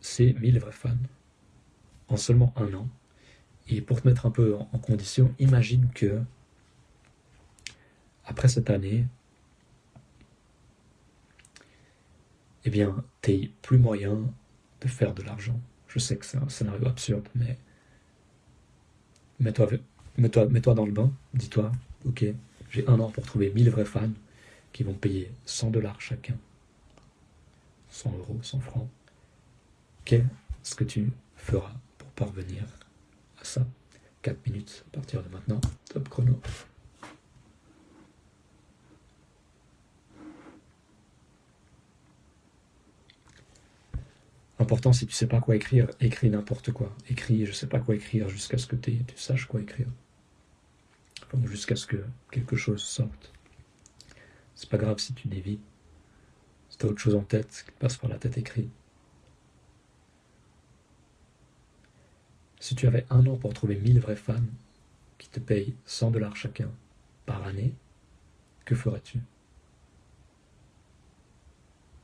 [0.00, 0.96] ces 1000 vrais fans
[2.08, 2.88] en seulement un an?
[3.68, 6.20] Et pour te mettre un peu en, condition, imagine que
[8.24, 9.06] après cette année,
[12.64, 13.04] eh bien,
[13.62, 14.32] plus moyen
[14.80, 15.60] de faire de l'argent.
[15.88, 17.58] Je sais que c'est un scénario absurde, mais
[19.40, 19.68] mets-toi
[20.18, 21.72] mets -toi, mets -toi dans le bain, dis-toi,
[22.06, 22.24] ok,
[22.70, 24.10] j'ai un an pour trouver 1000 vrais fans
[24.72, 26.36] qui vont payer 100 dollars chacun,
[27.90, 28.88] 100 euros, 100 francs.
[30.04, 32.64] Qu'est-ce que tu feras pour parvenir
[33.42, 33.66] ça?
[34.22, 35.60] 4 minutes à partir de maintenant.
[35.92, 36.40] Top chrono.
[44.64, 46.90] Important, si tu sais pas quoi écrire, écris n'importe quoi.
[47.10, 49.88] Écris, je sais pas quoi écrire jusqu'à ce que tu saches quoi écrire.
[51.44, 53.30] jusqu'à ce que quelque chose sorte.
[54.54, 55.58] C'est pas grave si tu dévis.
[56.70, 58.70] Si tu as autre chose en tête qui passe par la tête écrit.
[62.58, 64.48] Si tu avais un an pour trouver 1000 vraies femmes
[65.18, 66.70] qui te payent 100 dollars chacun
[67.26, 67.74] par année,
[68.64, 69.18] que ferais-tu?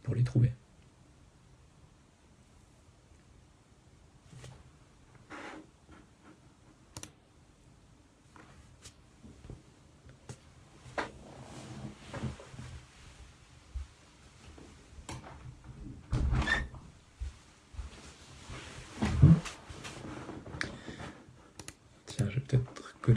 [0.03, 0.53] Pour les trouver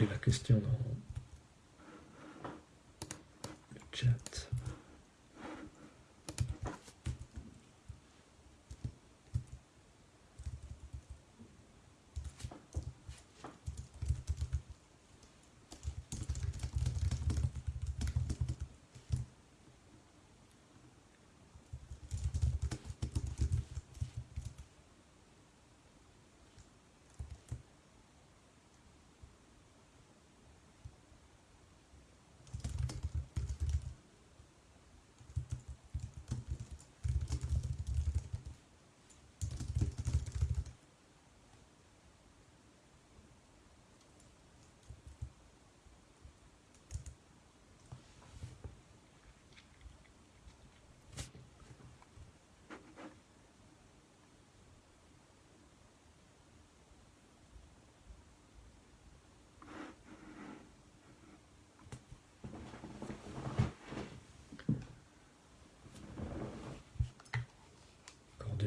[0.02, 0.78] la question dans
[3.72, 4.48] le chat.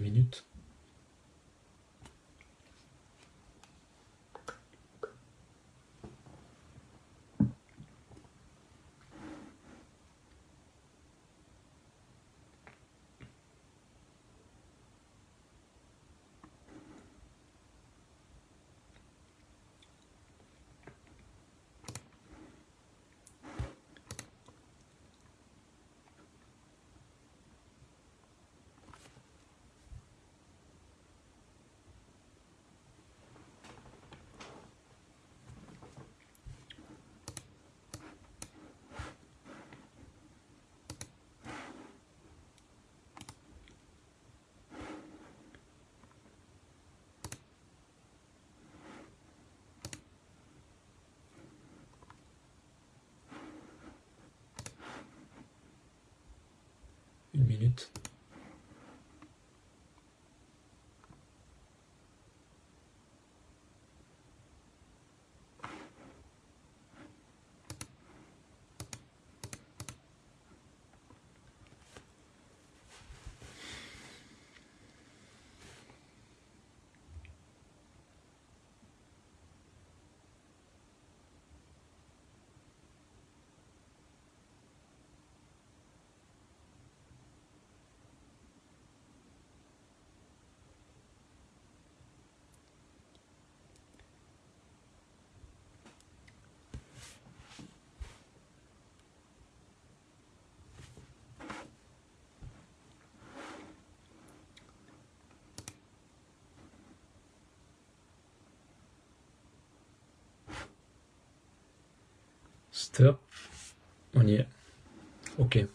[0.02, 0.44] Minutes.
[57.62, 57.74] Une
[114.14, 114.48] On y est.
[115.38, 115.66] Ok.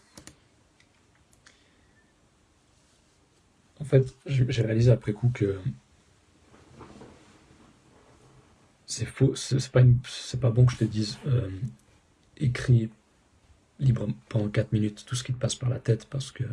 [3.79, 5.59] En fait, j'ai réalisé après coup que
[8.85, 9.81] c'est faux, c'est pas,
[10.41, 11.49] pas bon que je te dise euh,
[12.37, 12.89] écris
[13.79, 16.43] libre pendant 4 minutes tout ce qui te passe par la tête parce que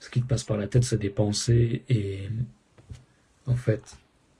[0.00, 2.28] ce qui te passe par la tête c'est des pensées et
[3.46, 3.96] en fait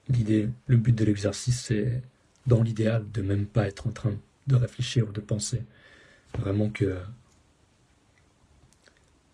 [0.09, 2.03] l'idée, le but de l'exercice c'est
[2.49, 4.15] dans l'idéal de même pas être en train
[4.47, 5.63] de réfléchir ou de penser.
[6.39, 6.99] Vraiment que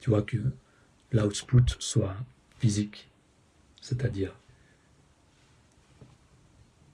[0.00, 0.36] tu vois que
[1.12, 2.16] l'output soit
[2.58, 3.08] physique,
[3.80, 4.34] c'est-à-dire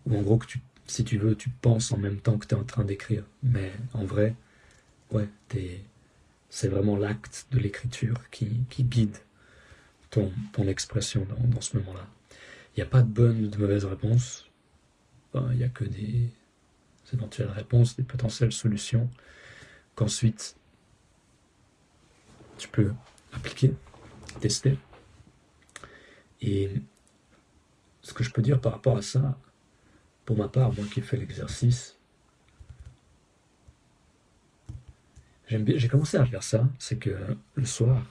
[0.07, 0.47] ou en gros que
[0.87, 3.25] si tu veux, tu penses en même temps que tu es en train d'écrire.
[3.43, 4.35] Mais en vrai,
[5.13, 5.29] ouais,
[6.49, 9.17] c'est vraiment l'acte de l'écriture qui, qui, guide
[10.11, 12.07] ton, ton expression dans, dans ce moment-là.
[12.75, 14.50] Il n'y a pas de bonne ou de mauvaise réponse.
[15.35, 16.29] Il n'y a que des
[17.13, 19.09] éventuelles réponses, des potentielles solutions
[19.95, 20.57] qu'ensuite
[22.59, 22.93] tu peux
[23.33, 23.75] appliquer,
[24.41, 24.77] tester.
[26.41, 26.71] Et
[28.03, 29.39] ce que je peux dire par rapport à ça,
[30.25, 31.97] pour ma part, moi qui ai fait l'exercice,
[35.49, 37.17] j'ai commencé à faire ça, c'est que
[37.55, 38.05] le soir,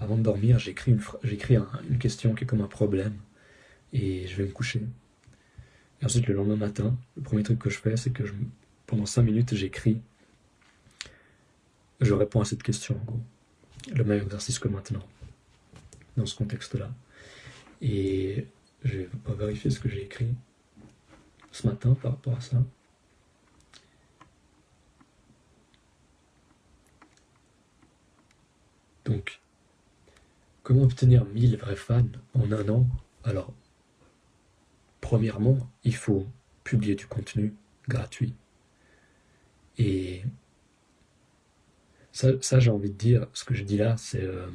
[0.00, 3.16] avant de dormir, j'écris une question qui est comme un problème
[3.92, 4.82] et je vais me coucher.
[6.04, 8.24] Ensuite, le lendemain matin, le premier truc que je fais, c'est que
[8.86, 10.02] pendant 5 minutes, j'écris.
[12.00, 13.20] Je réponds à cette question, en gros.
[13.94, 15.02] Le même exercice que maintenant,
[16.18, 16.90] dans ce contexte-là.
[17.80, 18.46] Et
[18.84, 20.34] je vais vérifier ce que j'ai écrit
[21.52, 22.62] ce matin par rapport à ça.
[29.06, 29.40] Donc,
[30.62, 32.86] comment obtenir 1000 vrais fans en un an?
[33.22, 33.54] Alors,
[35.04, 36.26] premièrement, il faut
[36.64, 37.52] publier du contenu
[37.88, 38.32] gratuit.
[39.76, 40.22] Et
[42.10, 44.22] ça, j'ai envie de dire, ce que je dis là, c'est...
[44.22, 44.48] Euh,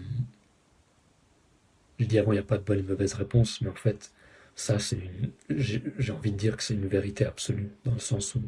[1.99, 4.11] je dis avant, il n'y a pas de bonne et mauvaise réponse, mais en fait,
[4.55, 5.31] ça, c'est une.
[5.49, 8.41] J'ai envie de dire que c'est une vérité absolue, dans le sens où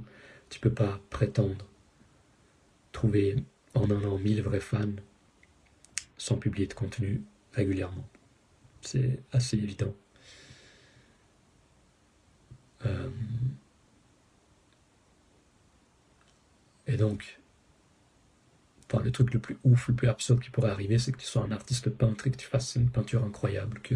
[0.49, 1.67] tu peux pas prétendre
[2.93, 3.35] trouver
[3.75, 4.97] en un an mille vrais fans
[6.17, 7.21] sans publier de contenu
[7.53, 8.07] régulièrement.
[8.81, 9.93] C'est assez évident.
[12.85, 13.09] Euh,
[16.87, 17.39] et donc,
[18.91, 21.25] enfin, le truc le plus ouf, le plus absurde qui pourrait arriver, c'est que tu
[21.25, 23.95] sois un artiste peintre et que tu fasses une peinture incroyable, que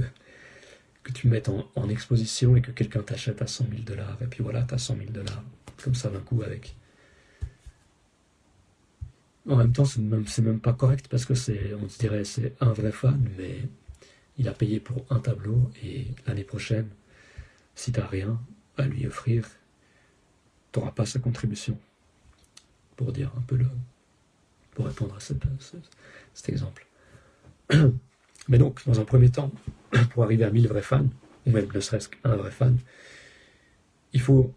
[1.06, 4.18] que tu mettes en, exposition et que quelqu'un t'achète à 100 000 dollars.
[4.22, 5.44] Et puis voilà, tu as 100 000 dollars,
[5.84, 6.76] comme ça d'un coup avec.
[9.48, 12.74] En même temps, c'est même, même pas correct parce que c'est, on dirait, c'est un
[12.74, 13.70] vrai fan, mais
[14.40, 16.90] il a payé pour un tableau et l'année prochaine,
[17.76, 18.42] si tu n'as rien
[18.78, 19.48] à lui offrir,
[20.72, 21.78] tu n'auras pas sa contribution.
[22.96, 23.66] Pour dire un peu le.
[24.72, 26.88] pour répondre à cet exemple.
[28.48, 29.52] Mais donc, dans un premier temps,
[30.12, 31.08] pour arriver à 1000 vrais fans,
[31.46, 32.78] ou même ne serait-ce qu'un vrai fan,
[34.14, 34.54] il faut.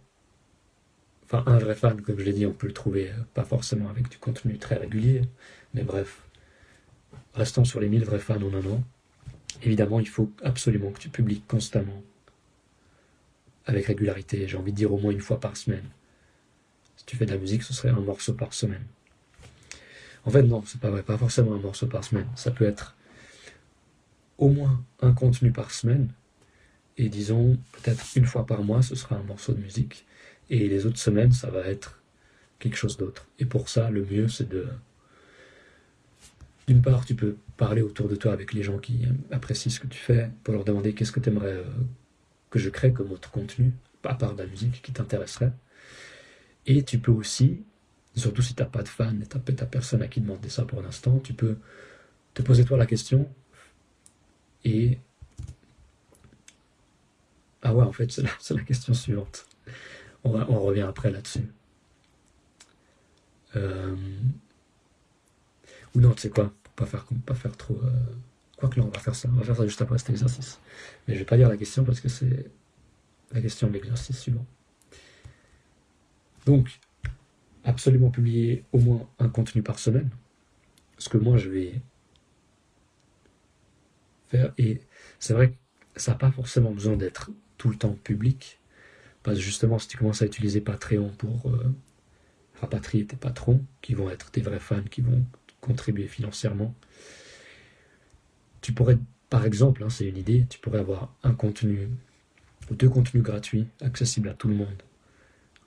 [1.25, 3.91] Enfin, un vrai fan, comme je l'ai dit, on peut le trouver euh, pas forcément
[3.91, 5.23] avec du contenu très régulier,
[5.75, 6.23] mais bref,
[7.35, 8.83] restons sur les 1000 vrais fans en un an.
[9.63, 12.03] Évidemment, il faut absolument que tu publies constamment,
[13.69, 15.85] avec régularité, j'ai envie de dire au moins une fois par semaine.
[16.97, 18.85] Si tu fais de la musique, ce serait un morceau par semaine.
[20.25, 22.27] En fait, non, c'est pas vrai, pas forcément un morceau par semaine.
[22.35, 22.97] Ça peut être
[24.39, 26.09] au moins un contenu par semaine.
[26.97, 30.07] Et disons, peut-être une fois par mois, ce sera un morceau de musique.
[30.49, 32.01] Et les autres semaines, ça va être
[32.59, 33.27] quelque chose d'autre.
[33.39, 34.66] Et pour ça, le mieux, c'est de...
[36.66, 39.87] D'une part, tu peux parler autour de toi avec les gens qui apprécient ce que
[39.87, 41.64] tu fais, pour leur demander qu'est-ce que tu aimerais euh,
[42.51, 43.72] que je crée comme autre contenu,
[44.05, 45.53] à part de la musique qui t'intéresserait.
[46.66, 47.62] Et tu peux aussi,
[48.14, 50.64] surtout si tu n'as pas de fan et tu n'as personne à qui demander ça
[50.64, 51.57] pour l'instant, tu peux
[52.34, 53.28] te poser toi la question,
[54.64, 54.99] et.
[57.62, 58.22] Ah ouais, en fait, c'est
[58.55, 59.46] la, question suivante.
[60.24, 61.49] On, revient après là-dessus.
[63.57, 63.96] Euh,
[65.94, 67.80] ou non, tu sais quoi, pour pas pas faire trop.
[67.82, 67.90] Euh...
[68.59, 69.29] Quoique là, on va faire ça.
[69.33, 70.61] On va faire ça juste après cet exercice.
[71.07, 72.51] Mais je vais pas dire la question parce que c'est
[73.33, 74.45] la question de l'exercice suivant.
[76.45, 76.81] Donc,
[77.65, 80.11] absolument publier au moins un contenu par semaine.
[80.99, 81.83] Ce que moi, je vais
[84.59, 84.81] et
[85.19, 85.57] c'est vrai que
[86.01, 88.61] ça n'a pas forcément besoin d'être tout le temps public.
[89.23, 91.75] Parce que justement, si tu commences à utiliser Patreon pour euh,
[92.61, 95.25] rapatrier tes patrons, qui vont être tes vrais fans, qui vont
[95.61, 96.75] contribuer financièrement,
[98.69, 98.99] tu pourrais,
[99.31, 101.89] par exemple, hein, c'est une idée, tu pourrais avoir un contenu
[102.71, 104.83] ou deux contenus gratuits accessibles à tout le monde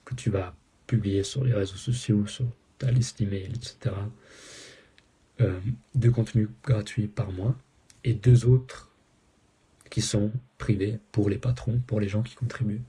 [0.06, 0.54] que tu vas
[0.86, 2.46] publier sur les réseaux sociaux, sur
[2.78, 3.96] ta liste email, etc.
[5.40, 5.60] Euh,
[5.96, 7.56] deux contenus gratuits par mois
[8.04, 8.92] et deux autres
[9.90, 12.84] qui sont privés pour les patrons, pour les gens qui contribuent,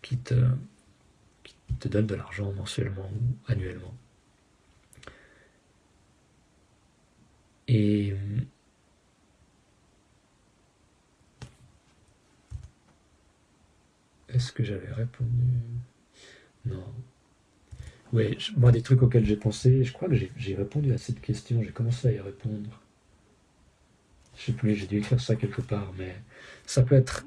[0.00, 0.46] qui te,
[1.42, 3.94] qui te donnent de l'argent mensuellement ou annuellement.
[7.66, 8.14] Et
[14.34, 15.30] est-ce que j'avais répondu?
[16.66, 16.84] Non.
[18.12, 21.62] Oui, moi, des trucs auxquels j'ai pensé, je crois que j'ai répondu à cette question,
[21.62, 22.80] j'ai commencé à y répondre.
[24.36, 26.16] Je sais plus, j'ai dû écrire ça quelque part, mais
[26.66, 27.26] ça peut être.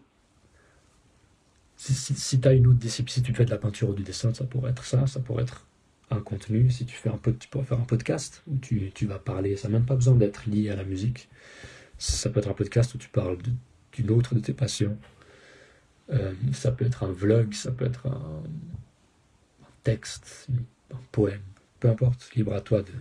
[1.77, 4.33] Si, tu as une autre discipline, si tu fais de la peinture ou du dessin,
[4.33, 5.67] ça pourrait être ça, ça pourrait être
[6.09, 6.69] un contenu.
[6.71, 9.77] Si tu fais un tu pourrais faire un podcast où tu vas parler, ça n'a
[9.77, 11.29] même pas besoin d'être lié à la musique.
[11.97, 13.37] Ça peut être un podcast où tu parles
[13.93, 14.97] d'une autre de tes passions.
[16.11, 18.43] Euh, ça peut être un vlog, ça peut être un,
[19.83, 20.47] texte,
[20.93, 21.41] un poème,
[21.79, 22.91] peu importe, libre à toi de.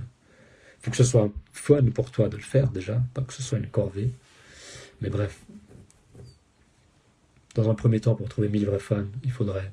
[0.80, 3.58] Faut que ce soit fun pour toi de le faire déjà, pas que ce soit
[3.58, 4.10] une corvée.
[5.00, 5.40] Mais bref,
[7.54, 9.70] dans un premier temps, pour trouver 1000 vrais fans, il faudrait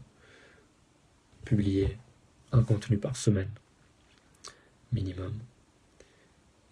[1.45, 1.97] publier
[2.51, 3.49] un contenu par semaine,
[4.91, 5.34] minimum.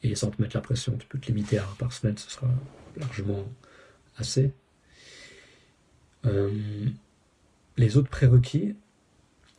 [0.03, 2.29] Et sans te mettre la pression, tu peux te limiter à un par semaine, ce
[2.29, 2.47] sera
[2.95, 3.45] largement
[4.17, 4.51] assez.
[6.27, 6.51] Euh,
[7.77, 8.75] les autres prérequis,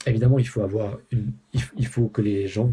[0.06, 0.98] évidemment, il faut avoir
[1.76, 2.72] il faut que les gens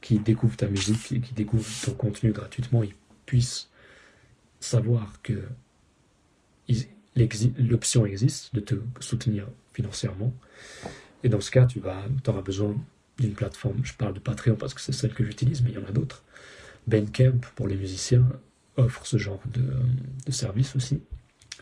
[0.00, 2.94] qui découvrent ta musique et qui découvrent ton contenu gratuitement, ils
[3.26, 3.68] puissent
[4.60, 5.42] savoir que
[7.58, 10.32] l'option existe de te soutenir financièrement.
[11.24, 12.76] Et dans ce cas, tu vas, auras besoin
[13.18, 13.80] d'une plateforme.
[13.82, 15.92] Je parle de Patreon parce que c'est celle que j'utilise, mais il y en a
[15.92, 16.22] d'autres.
[16.86, 18.24] Bandcamp, pour les musiciens,
[18.76, 21.00] offre ce genre de service aussi.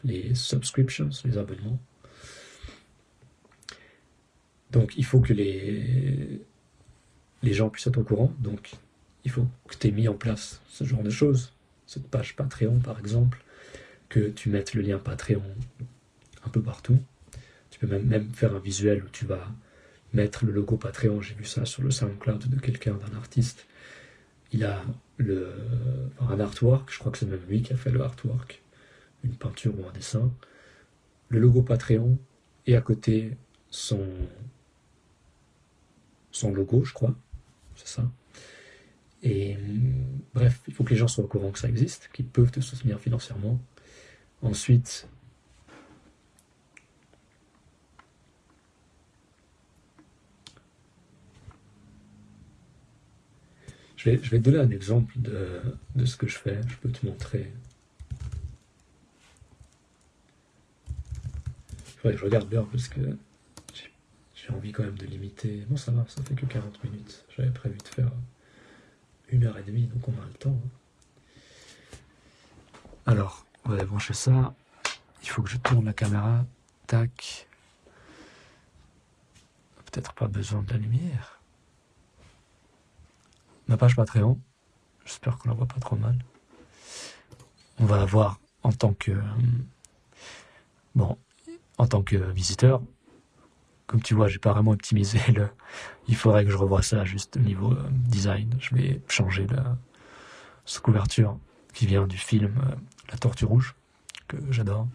[0.04, 1.78] Les subscriptions, les abonnements.
[4.70, 6.40] Donc il faut que les,
[7.42, 8.32] les gens puissent être au courant.
[8.38, 8.72] Donc
[9.24, 11.52] il faut que tu aies mis en place ce genre de choses.
[11.86, 13.42] Cette page Patreon, par exemple,
[14.08, 15.42] que tu mettes le lien Patreon
[16.44, 16.98] un peu partout.
[17.70, 19.48] Tu peux même, faire un visuel où tu vas
[20.12, 21.20] mettre le logo Patreon.
[21.20, 23.66] J'ai vu ça sur le SoundCloud de quelqu'un, d'un artiste.
[24.52, 24.82] Il a
[25.16, 25.52] le,
[26.20, 28.62] un artwork, je crois que c'est même lui qui a fait le artwork,
[29.26, 30.32] une peinture ou un dessin.
[31.28, 32.18] Le logo Patreon
[32.66, 33.36] et à côté
[33.70, 34.06] son,
[36.30, 37.14] son logo, je crois.
[37.74, 38.10] C'est ça.
[39.22, 39.56] Et
[40.34, 42.60] bref, il faut que les gens soient au courant que ça existe, qu'ils peuvent te
[42.60, 43.60] soutenir financièrement.
[44.42, 45.08] Ensuite,
[53.96, 55.60] je vais, je vais te donner un exemple de,
[55.96, 56.60] de ce que je fais.
[56.68, 57.52] Je peux te montrer.
[62.14, 63.00] Je regarde bien parce que
[64.34, 65.64] j'ai envie quand même de limiter.
[65.68, 67.24] Bon, ça va, ça fait que 40 minutes.
[67.36, 68.10] J'avais prévu de faire
[69.30, 70.56] une heure et demie, donc on a le temps.
[70.64, 70.70] Hein.
[73.06, 74.54] Alors, on va brancher ça.
[75.22, 76.44] Il faut que je tourne la caméra.
[76.86, 77.48] Tac.
[79.86, 81.40] Peut-être pas besoin de la lumière.
[83.66, 84.38] Ma page Patreon.
[85.04, 86.18] J'espère qu'on la voit pas trop mal.
[87.78, 89.12] On va la voir en tant que.
[89.12, 89.22] Euh,
[90.94, 91.16] bon,
[91.78, 92.82] en tant que visiteur.
[93.86, 95.48] Comme tu vois, j'ai pas vraiment optimisé le.
[96.08, 98.56] Il faudrait que je revoie ça juste au niveau euh, design.
[98.58, 99.76] Je vais changer la
[100.66, 101.38] cette couverture
[101.72, 102.74] qui vient du film euh,
[103.10, 103.74] La Tortue Rouge
[104.28, 104.88] que j'adore.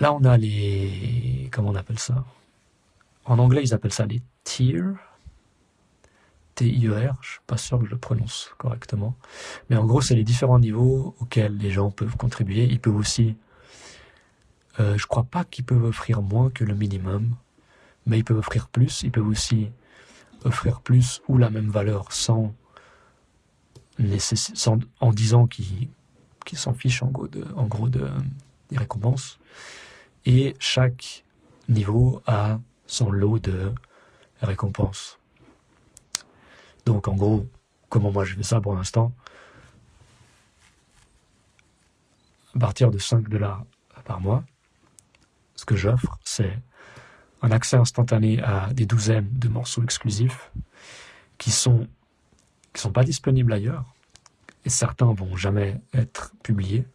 [0.00, 1.48] Là, on a les.
[1.52, 2.24] Comment on appelle ça?
[3.26, 4.94] En anglais, ils appellent ça les tiers.
[6.54, 7.16] T-I-E-R.
[7.20, 9.14] Je suis pas sûr que je le prononce correctement.
[9.68, 12.64] Mais en gros, c'est les différents niveaux auxquels les gens peuvent contribuer.
[12.64, 13.36] Ils peuvent aussi.
[14.78, 17.34] Euh, je crois pas qu'ils peuvent offrir moins que le minimum,
[18.06, 19.02] mais ils peuvent offrir plus.
[19.02, 19.70] Ils peuvent aussi
[20.44, 22.54] offrir plus ou la même valeur sans,
[24.54, 25.88] sans en disant qu'ils
[26.44, 28.08] qui s'en fichent en gros, de, en gros de,
[28.70, 29.38] des récompenses.
[30.24, 31.24] Et chaque
[31.68, 33.72] niveau a son lot de
[34.42, 35.18] récompenses.
[36.86, 37.46] Donc en gros,
[37.88, 39.12] comment moi je fais ça pour l'instant?
[42.54, 43.64] À partir de 5 dollars
[44.04, 44.44] par mois,
[45.60, 46.58] ce que j'offre, c'est
[47.42, 50.50] un accès instantané à des douzaines de morceaux exclusifs
[51.36, 51.86] qui sont
[52.72, 53.84] qui sont pas disponibles ailleurs
[54.64, 56.86] et certains vont jamais être publiés.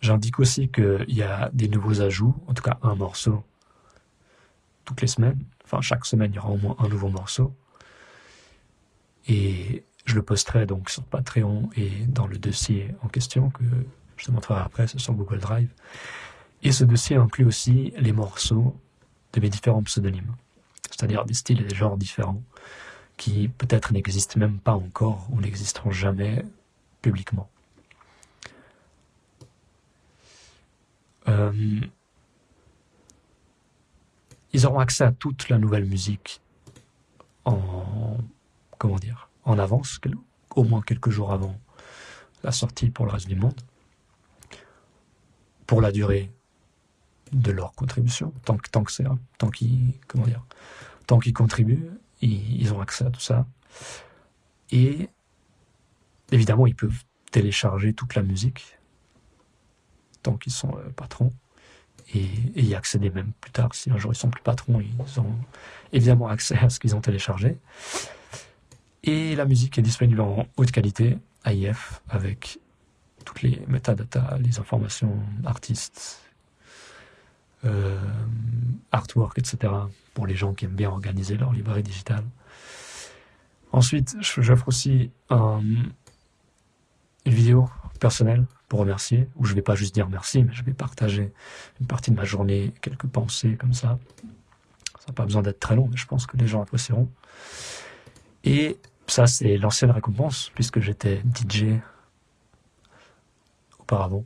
[0.00, 3.42] J'indique aussi qu'il y a des nouveaux ajouts, en tout cas un morceau
[4.84, 5.44] toutes les semaines.
[5.64, 7.52] Enfin, chaque semaine, il y aura au moins un nouveau morceau.
[9.26, 13.64] Et je le posterai donc sur Patreon et dans le dossier en question que
[14.16, 15.68] je te montrerai après, c'est sur Google Drive.
[16.62, 18.76] Et ce dossier inclut aussi les morceaux
[19.32, 20.34] de mes différents pseudonymes,
[20.90, 22.42] c'est-à-dire des styles et des genres différents
[23.16, 26.44] qui peut-être n'existent même pas encore ou n'existeront jamais
[27.02, 27.48] publiquement.
[31.28, 31.80] Euh,
[34.52, 36.40] ils auront accès à toute la nouvelle musique
[37.44, 38.18] en
[38.78, 40.00] comment dire en avance,
[40.54, 41.58] au moins quelques jours avant
[42.44, 43.60] la sortie pour le reste du monde,
[45.66, 46.30] pour la durée
[47.32, 49.04] de leur contribution, tant que c'est
[49.38, 53.46] tant qu'ils contribuent, ils, ont accès à tout ça.
[54.70, 55.08] Et
[56.30, 58.78] évidemment, ils peuvent télécharger toute la musique
[60.22, 61.32] tant qu'ils sont euh, patrons
[62.14, 63.74] et, y accéder même plus tard.
[63.74, 65.34] Si un jour ils sont plus patrons, ils ont
[65.92, 67.58] évidemment accès à ce qu'ils ont téléchargé.
[69.02, 72.60] Et la musique est disponible en haute qualité, AIF, avec
[73.24, 76.20] toutes les métadatas, les informations artistes,
[77.64, 77.98] euh,
[78.90, 79.72] artwork, etc.
[80.14, 82.24] pour les gens qui aiment bien organiser leur librairie digitale.
[83.72, 85.92] Ensuite, j'offre aussi une
[87.24, 87.68] vidéo
[88.00, 91.32] personnelle pour remercier, où je vais pas juste dire merci, mais je vais partager
[91.80, 93.98] une partie de ma journée, quelques pensées comme ça.
[94.98, 97.08] Ça n'a pas besoin d'être très long, mais je pense que les gens apprécieront.
[98.44, 101.80] Et ça, c'est l'ancienne récompense, puisque j'étais DJ
[103.78, 104.24] auparavant,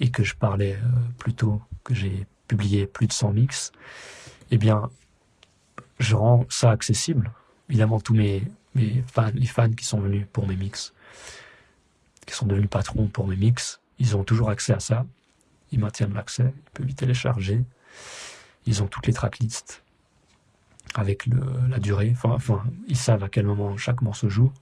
[0.00, 0.88] et que je parlais euh,
[1.18, 3.72] plutôt, que j'ai publié plus de 100 mix,
[4.50, 4.90] eh bien,
[5.98, 7.32] je rends ça accessible.
[7.68, 8.42] Évidemment, tous mes,
[9.12, 10.94] fans, les fans qui sont venus pour mes mix,
[12.26, 15.06] qui sont devenus patrons pour mes mix, ils ont toujours accès à ça.
[15.72, 17.64] Ils maintiennent l'accès, ils peuvent y télécharger.
[18.66, 19.82] Ils ont toutes les tracklists
[20.94, 21.26] avec
[21.68, 22.10] la durée.
[22.12, 24.52] Enfin, enfin, ils savent à quel moment chaque morceau joue.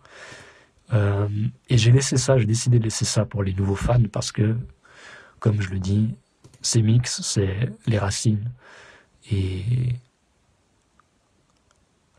[0.92, 1.28] Euh,
[1.68, 4.56] et j'ai laissé ça, j'ai décidé de laisser ça pour les nouveaux fans parce que,
[5.40, 6.14] comme je le dis,
[6.64, 8.50] ces mix, c'est les racines
[9.30, 9.94] et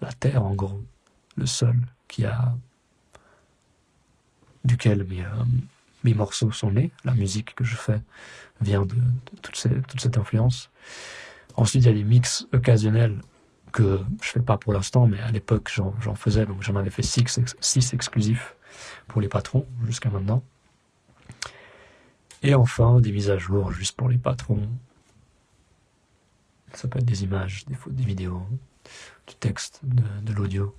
[0.02, 0.84] la terre, en gros,
[1.36, 1.76] le sol
[2.08, 2.56] qui a
[4.64, 5.44] duquel mes, euh,
[6.04, 6.92] mes morceaux sont nés.
[7.04, 8.02] La musique que je fais
[8.62, 8.96] vient de,
[9.42, 10.70] toute, cette influence.
[11.56, 13.20] Ensuite, il y a des mix occasionnels
[13.72, 17.02] que je fais pas pour l'instant, mais à l'époque j'en faisais, donc j'en avais fait
[17.02, 18.56] six, six exclusifs
[19.08, 20.44] pour les patrons jusqu'à maintenant.
[22.46, 24.70] Et enfin, des mises à jour juste pour les patrons.
[26.74, 28.44] Ça peut être des images, des, des vidéos,
[29.26, 30.76] du texte, de, l'audio,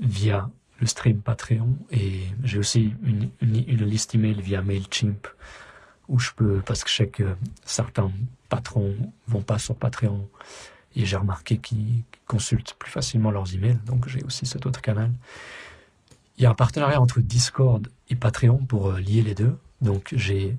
[0.00, 0.48] via
[0.78, 1.76] le stream Patreon.
[1.90, 5.26] Et j'ai aussi une, liste email via MailChimp
[6.06, 8.12] où je peux, parce que je sais que certains
[8.48, 8.94] patrons
[9.26, 10.28] vont pas sur Patreon
[10.94, 15.10] et j'ai remarqué qu'ils consultent plus facilement leurs emails, donc j'ai aussi cet autre canal.
[16.36, 19.58] Il y a un partenariat entre Discord et Patreon pour euh, lier les deux.
[19.80, 20.56] Donc j'ai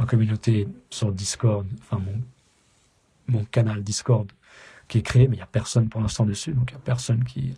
[0.00, 2.20] ma communauté sur Discord, enfin mon,
[3.28, 4.32] mon canal Discord
[4.88, 6.84] qui est créé, mais il n'y a personne pour l'instant dessus, donc il n'y a
[6.84, 7.54] personne qui,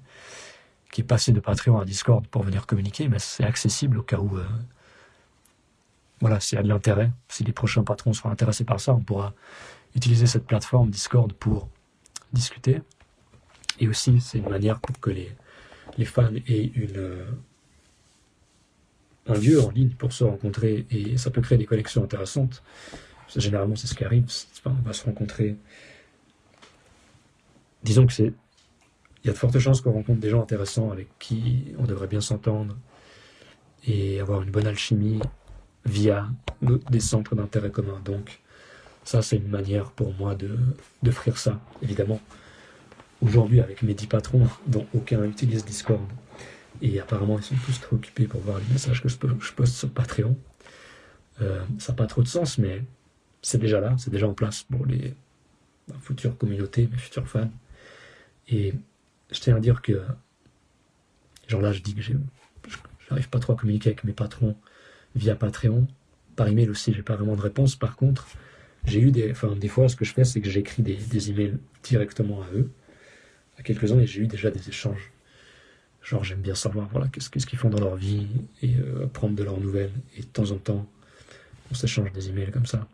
[0.91, 4.19] qui est passé de Patreon à Discord pour venir communiquer, mais c'est accessible au cas
[4.19, 4.45] où, euh,
[6.21, 9.01] voilà, s'il y a de l'intérêt, si les prochains patrons seront intéressés par ça, on
[9.01, 9.33] pourra
[9.95, 11.69] utiliser cette plateforme Discord pour
[12.33, 12.83] discuter.
[13.79, 15.33] Et aussi, c'est une manière pour que les,
[15.97, 17.25] les fans aient une, euh,
[19.27, 22.63] un lieu en ligne pour se rencontrer et ça peut créer des connexions intéressantes.
[23.37, 24.27] Généralement, c'est ce qui arrive.
[24.67, 25.57] on va se rencontrer.
[27.83, 28.33] Disons que c'est.
[29.25, 32.09] Il y a de fortes chances qu'on rencontre des gens intéressants avec qui on devrait
[32.09, 32.77] bien s'entendre
[33.87, 35.21] et avoir une bonne alchimie
[35.85, 36.29] via
[36.91, 38.01] des centres d'intérêt commun.
[38.05, 38.41] Donc,
[39.05, 40.59] ça, c'est une manière pour moi de
[41.03, 41.61] d'offrir ça.
[41.83, 42.21] Évidemment,
[43.21, 46.01] aujourd'hui, avec mes dix patrons, dont aucun utilise Discord,
[46.83, 49.89] et apparemment, ils sont tous trop occupés pour voir les messages que je, poste sur
[49.91, 50.37] Patreon.
[51.41, 52.83] Euh, ça n'a pas trop de sens, mais
[53.41, 55.15] c'est déjà là, c'est déjà en place pour les
[56.01, 57.51] futures communautés, mes futurs fans.
[58.49, 58.75] Et
[59.31, 60.03] je tiens à dire que,
[61.47, 64.57] genre là, je dis que j'arrive pas trop à communiquer avec mes patrons
[65.15, 65.87] via Patreon.
[66.35, 67.77] Par email aussi, j'ai pas vraiment de réponse.
[67.77, 68.27] Par contre,
[68.87, 71.31] j'ai eu des, enfin, des fois, ce que je fais, c'est que j'écris des, des
[71.31, 72.73] emails directement à eux,
[73.57, 75.12] à quelques-uns, et j'ai eu déjà des échanges
[76.03, 78.27] Genre, j'aime bien savoir voilà, qu'est-ce qu'ils font dans leur vie
[78.61, 79.93] et euh, prendre de leurs nouvelles.
[80.17, 80.87] Et de temps en temps,
[81.71, 82.87] on s'échange des emails comme ça.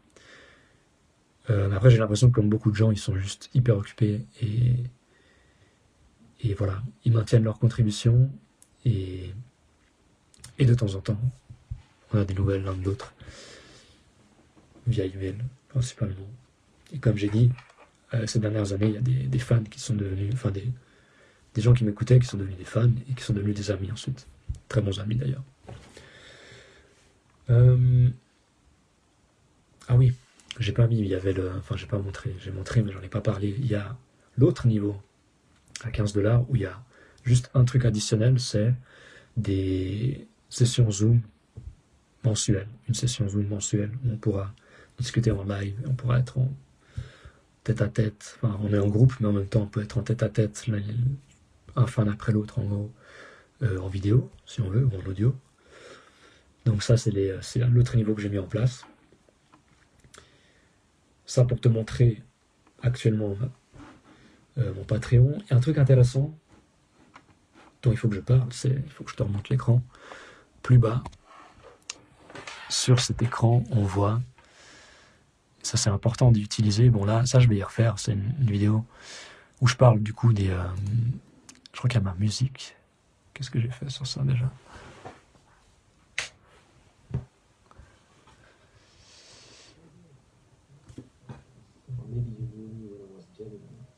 [1.50, 4.74] Euh, après, j'ai l'impression que comme beaucoup de gens, ils sont juste hyper occupés et,
[6.44, 8.30] et voilà, ils maintiennent leur contribution
[8.84, 9.32] et,
[10.58, 11.20] et de temps en temps,
[12.12, 13.14] on a des nouvelles l'un de l'autre
[14.86, 15.36] via email
[15.68, 16.28] principalement.
[16.92, 17.50] Et comme j'ai dit,
[18.12, 20.66] euh, ces dernières années, il y a des, des fans qui sont devenus, enfin des,
[21.58, 23.90] des gens qui m'écoutaient, qui sont devenus des fans et qui sont devenus des amis
[23.90, 24.28] ensuite.
[24.68, 25.42] Très bons amis d'ailleurs.
[27.50, 28.08] Euh,
[29.88, 30.12] ah oui,
[30.60, 31.50] j'ai pas mis, il y avait le.
[31.58, 33.56] Enfin, j'ai pas montré, j'ai montré, mais j'en ai pas parlé.
[33.58, 33.96] Il y a
[34.36, 34.96] l'autre niveau
[35.82, 36.80] à 15 dollars où il y a
[37.24, 38.72] juste un truc additionnel, c'est
[39.36, 41.22] des sessions Zoom
[42.22, 42.68] mensuelles.
[42.86, 44.54] Une session Zoom mensuelle où on pourra
[44.96, 46.52] discuter en live, on pourra être en
[47.64, 48.38] tête à tête.
[48.40, 50.28] Enfin, on est en groupe, mais en même temps, on peut être en tête à
[50.28, 50.68] tête,
[51.78, 52.90] un fan après l'autre, en
[53.62, 55.34] euh, en vidéo, si on veut, ou en audio.
[56.64, 57.10] Donc ça, c'est
[57.70, 58.84] l'autre niveau que j'ai mis en place.
[61.26, 62.22] Ça pour te montrer
[62.82, 63.36] actuellement
[64.58, 65.38] euh, mon Patreon.
[65.50, 66.36] Et un truc intéressant
[67.82, 69.82] dont il faut que je parle, c'est, il faut que je te remonte l'écran,
[70.62, 71.02] plus bas,
[72.68, 74.20] sur cet écran, on voit,
[75.62, 78.84] ça c'est important d'utiliser, bon là, ça je vais y refaire, c'est une, vidéo
[79.60, 80.50] où je parle du coup des...
[80.50, 80.64] Euh,
[81.78, 82.74] je crois qu'il y a ma musique.
[83.32, 84.50] Qu'est-ce que j'ai fait sur ça déjà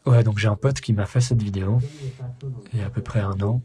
[0.05, 1.81] Ouais, donc j'ai un pote qui m'a fait cette vidéo
[2.75, 3.63] il y a à peu près un an.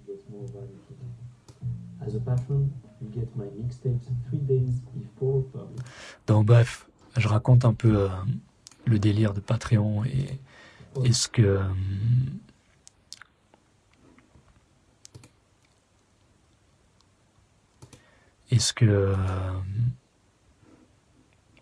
[6.25, 6.87] Donc bref,
[7.17, 8.07] je raconte un peu euh,
[8.85, 10.39] le délire de Patreon et,
[11.11, 11.41] ce que...
[11.41, 11.63] Euh,
[18.55, 19.15] est ce que...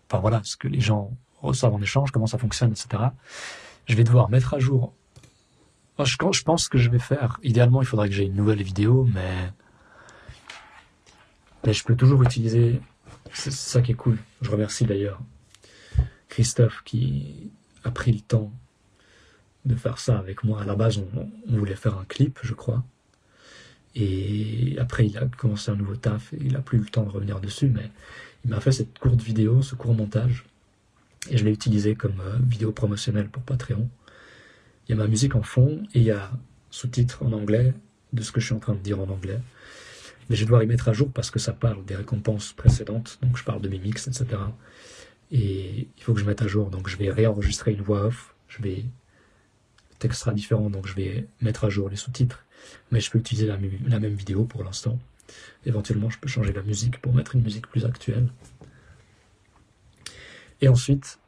[0.09, 3.03] Enfin voilà, ce que les gens reçoivent en échange, comment ça fonctionne, etc
[3.85, 4.93] je vais devoir mettre à jour.
[5.99, 7.39] Je, pense que je vais faire.
[7.43, 9.53] Idéalement, il faudrait que j'ai une nouvelle vidéo, mais
[11.71, 12.81] je peux toujours utiliser.
[13.31, 14.17] C'est ça qui est cool.
[14.41, 15.19] Je remercie d'ailleurs
[16.29, 17.51] Christophe qui
[17.83, 18.51] a pris le temps
[19.65, 20.61] de faire ça avec moi.
[20.61, 22.83] À la base, on voulait faire un clip, je crois.
[23.95, 27.09] Et après, il a commencé un nouveau taf et il a plus le temps de
[27.09, 27.91] revenir dessus, mais
[28.43, 30.45] il m'a fait cette courte vidéo, ce court montage.
[31.29, 33.87] Et je l'ai utilisé comme euh, vidéo promotionnelle pour Patreon.
[34.87, 36.31] Il y a ma musique en fond et il y a
[36.69, 37.73] sous-titres en anglais
[38.11, 39.39] de ce que je suis en train de dire en anglais.
[40.29, 43.19] Mais je vais devoir y mettre à jour parce que ça parle des récompenses précédentes,
[43.21, 44.25] donc je parle de mes mix, etc.
[45.31, 48.35] Et il faut que je mette à jour, donc je vais réenregistrer une voix off.
[50.03, 52.43] Texte sera différent, donc je vais mettre à jour les sous-titres,
[52.91, 54.99] mais je peux utiliser la, la même vidéo pour l'instant.
[55.65, 58.27] Éventuellement, je peux changer la musique pour mettre une musique plus actuelle.
[60.59, 61.19] Et ensuite,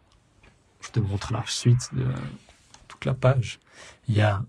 [0.82, 2.06] je te montre la suite de
[2.90, 3.62] toute la page.
[4.10, 4.44] Il y a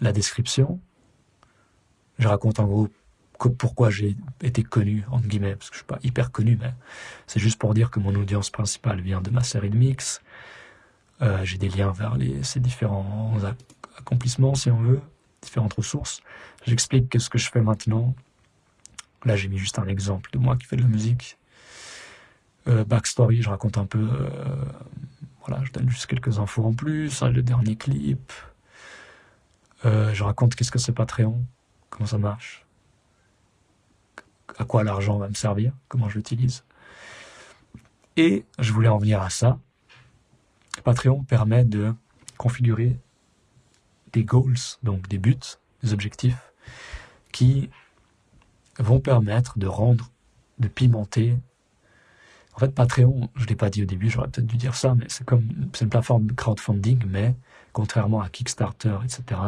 [0.00, 0.80] la description.
[2.18, 2.88] Je raconte en gros
[3.36, 6.72] pourquoi j'ai été connu, entre guillemets, parce que je suis pas hyper connu, mais
[7.26, 10.22] c'est juste pour dire que mon audience principale vient de ma série de mix.
[11.22, 13.38] Euh, j'ai des liens vers les, ces différents
[13.98, 15.00] accomplissements, si on veut,
[15.40, 16.20] différentes ressources.
[16.66, 18.14] J'explique ce que je fais maintenant.
[19.24, 21.38] Là, j'ai mis juste un exemple de moi qui fait de la musique.
[22.68, 24.64] Euh, backstory, je raconte un peu, euh,
[25.46, 28.32] voilà, je donne juste quelques infos en plus, le dernier clip.
[29.84, 31.44] Je raconte qu'est-ce que c'est Patreon,
[31.90, 32.66] comment ça marche,
[34.58, 36.64] à quoi l'argent va me servir, comment je l'utilise.
[38.16, 39.58] Et je voulais en venir à ça.
[40.82, 41.94] Patreon permet de
[42.38, 42.98] configurer
[44.12, 45.36] des goals, donc des buts,
[45.82, 46.52] des objectifs,
[47.32, 47.70] qui
[48.78, 50.10] vont permettre de rendre,
[50.58, 51.36] de pimenter
[52.56, 55.04] en fait, Patreon, je l'ai pas dit au début, j'aurais peut-être dû dire ça, mais
[55.08, 55.46] c'est comme
[55.78, 57.34] une plateforme de crowdfunding, mais
[57.74, 59.40] contrairement à Kickstarter, etc.,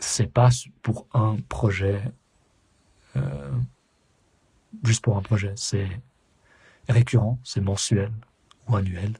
[0.00, 0.48] c'est pas
[0.82, 2.02] pour un projet,
[3.14, 3.52] euh,
[4.82, 5.52] juste pour un projet.
[5.54, 5.88] C'est
[6.88, 8.10] récurrent, c'est mensuel
[8.68, 9.14] ou annuel.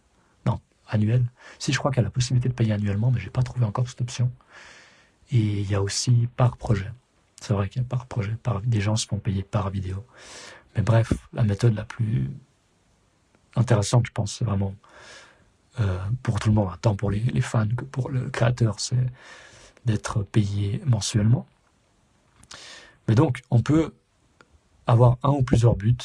[0.46, 1.24] Non, annuel.
[1.58, 3.64] Si je crois qu'il y a la possibilité de payer annuellement, mais j'ai pas trouvé
[3.64, 4.30] encore cette option.
[5.30, 6.90] Et il y a aussi par projet.
[7.40, 10.04] C'est vrai qu'il y a par projet, par, des gens se font payer par vidéo.
[10.76, 12.30] Mais bref, la méthode la plus
[13.56, 14.74] intéressante, je pense, c'est vraiment
[15.80, 19.06] euh, pour tout le monde, tant pour les, fans que pour le créateur, c'est
[19.86, 21.46] d'être payé mensuellement.
[23.08, 23.94] Mais donc, on peut
[24.86, 25.96] avoir un ou plusieurs buts,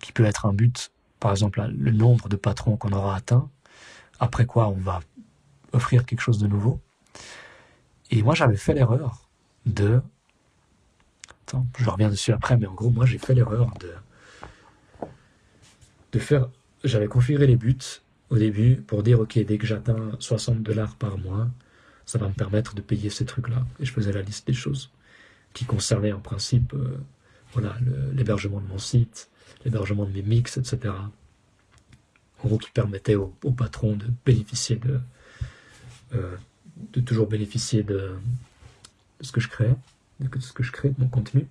[0.00, 3.48] qui peut être un but, par exemple, le nombre de patrons qu'on aura atteint,
[4.18, 5.00] après quoi on va
[5.72, 6.80] offrir quelque chose de nouveau.
[8.10, 9.28] Et moi, j'avais fait l'erreur
[9.66, 10.02] de
[11.78, 13.92] je reviens dessus après, mais en gros, moi, j'ai fait l'erreur de,
[16.12, 16.48] de faire.
[16.84, 17.76] J'avais configuré les buts
[18.30, 21.48] au début pour dire, OK, dès que j'atteins 60 dollars par mois,
[22.06, 23.64] ça va me permettre de payer ces trucs-là.
[23.80, 24.90] Et je faisais la liste des choses
[25.52, 26.98] qui concernaient en principe euh,
[27.52, 27.76] voilà,
[28.12, 29.29] l'hébergement de mon site,
[29.64, 30.94] l'hébergement de mes mix, etc.
[32.42, 35.00] En gros, qui permettait au, patron de bénéficier de,
[36.14, 36.36] euh,
[36.92, 38.12] de toujours bénéficier de
[39.20, 39.74] ce que je crée
[40.20, 41.46] de ce que je crée de mon contenu.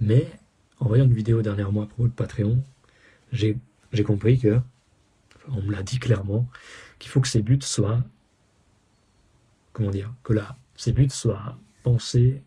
[0.00, 0.30] Mais
[0.78, 2.62] en voyant une vidéo dernièrement à propos de Patreon,
[3.32, 3.58] j'ai
[4.04, 4.60] compris que,
[5.48, 6.46] on me l'a dit clairement,
[6.98, 8.02] qu'il faut que ces buts soient,
[9.72, 12.42] comment dire, que là, ces buts soient pensés.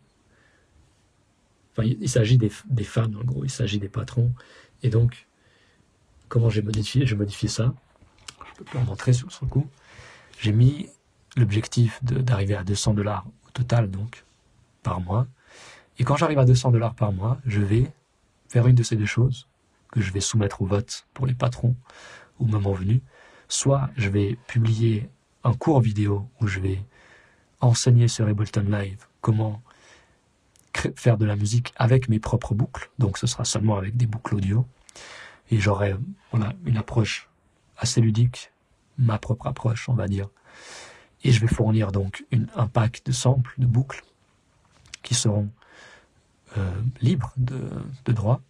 [1.72, 4.32] Enfin, il, s'agit des, des, fans, en gros, il s'agit des patrons.
[4.82, 5.26] Et donc,
[6.28, 7.74] comment j'ai modifié J'ai modifié ça?
[8.48, 9.66] Je peux pas en montrer sur, le coup.
[10.38, 10.88] J'ai mis
[11.36, 14.24] l'objectif d'arriver à 200 dollars au total, donc,
[14.82, 15.26] par mois.
[15.98, 17.90] Et quand j'arrive à 200 dollars par mois, je vais
[18.48, 19.46] faire une de ces deux choses
[19.92, 21.76] que je vais soumettre au vote pour les patrons
[22.38, 23.02] au moment venu.
[23.48, 25.10] Soit je vais publier
[25.44, 26.82] un cours vidéo où je vais
[27.60, 29.62] enseigner sur Ableton Live comment
[30.96, 32.90] faire de la musique avec mes propres boucles.
[32.98, 34.66] Donc ce sera seulement avec des boucles audio.
[35.50, 35.96] Et j'aurai
[36.30, 37.28] voilà, une approche
[37.76, 38.52] assez ludique,
[38.98, 40.28] ma propre approche, on va dire.
[41.24, 44.02] Et je vais fournir donc une, un pack de samples, de boucles,
[45.02, 45.50] qui seront
[46.56, 47.68] euh, libres de,
[48.04, 48.40] de droit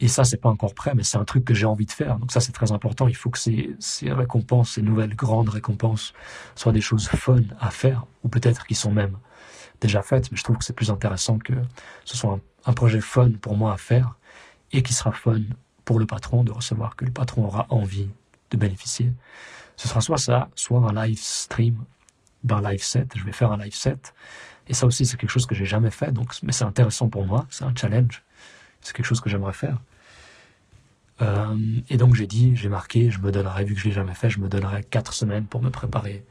[0.00, 2.18] et ça, c'est pas encore prêt, mais c'est un truc que j'ai envie de faire.
[2.18, 3.06] Donc ça, c'est très important.
[3.06, 6.14] Il faut que ces, ces récompenses, ces nouvelles grandes récompenses,
[6.54, 9.18] soient des choses fun à faire, ou peut-être qui sont même
[9.80, 10.30] déjà faites.
[10.30, 11.52] Mais je trouve que c'est plus intéressant que
[12.04, 14.14] ce soit un, projet fun pour moi à faire,
[14.72, 15.40] et qui sera fun
[15.84, 18.08] pour le patron de recevoir, que le patron aura envie
[18.50, 19.12] de bénéficier.
[19.76, 21.84] Ce sera soit ça, soit un live stream
[22.44, 23.12] d'un live set.
[23.16, 24.14] Je vais faire un live set.
[24.68, 26.12] Et ça aussi, c'est quelque chose que j'ai jamais fait.
[26.12, 27.46] Donc, mais c'est intéressant pour moi.
[27.50, 28.22] C'est un challenge.
[28.82, 29.78] C'est quelque chose que j'aimerais faire.
[31.22, 31.56] Euh,
[31.88, 34.30] et donc j'ai dit, j'ai marqué, je me donnerai, vu que je l'ai jamais fait,
[34.30, 36.24] je me donnerai quatre semaines pour me préparer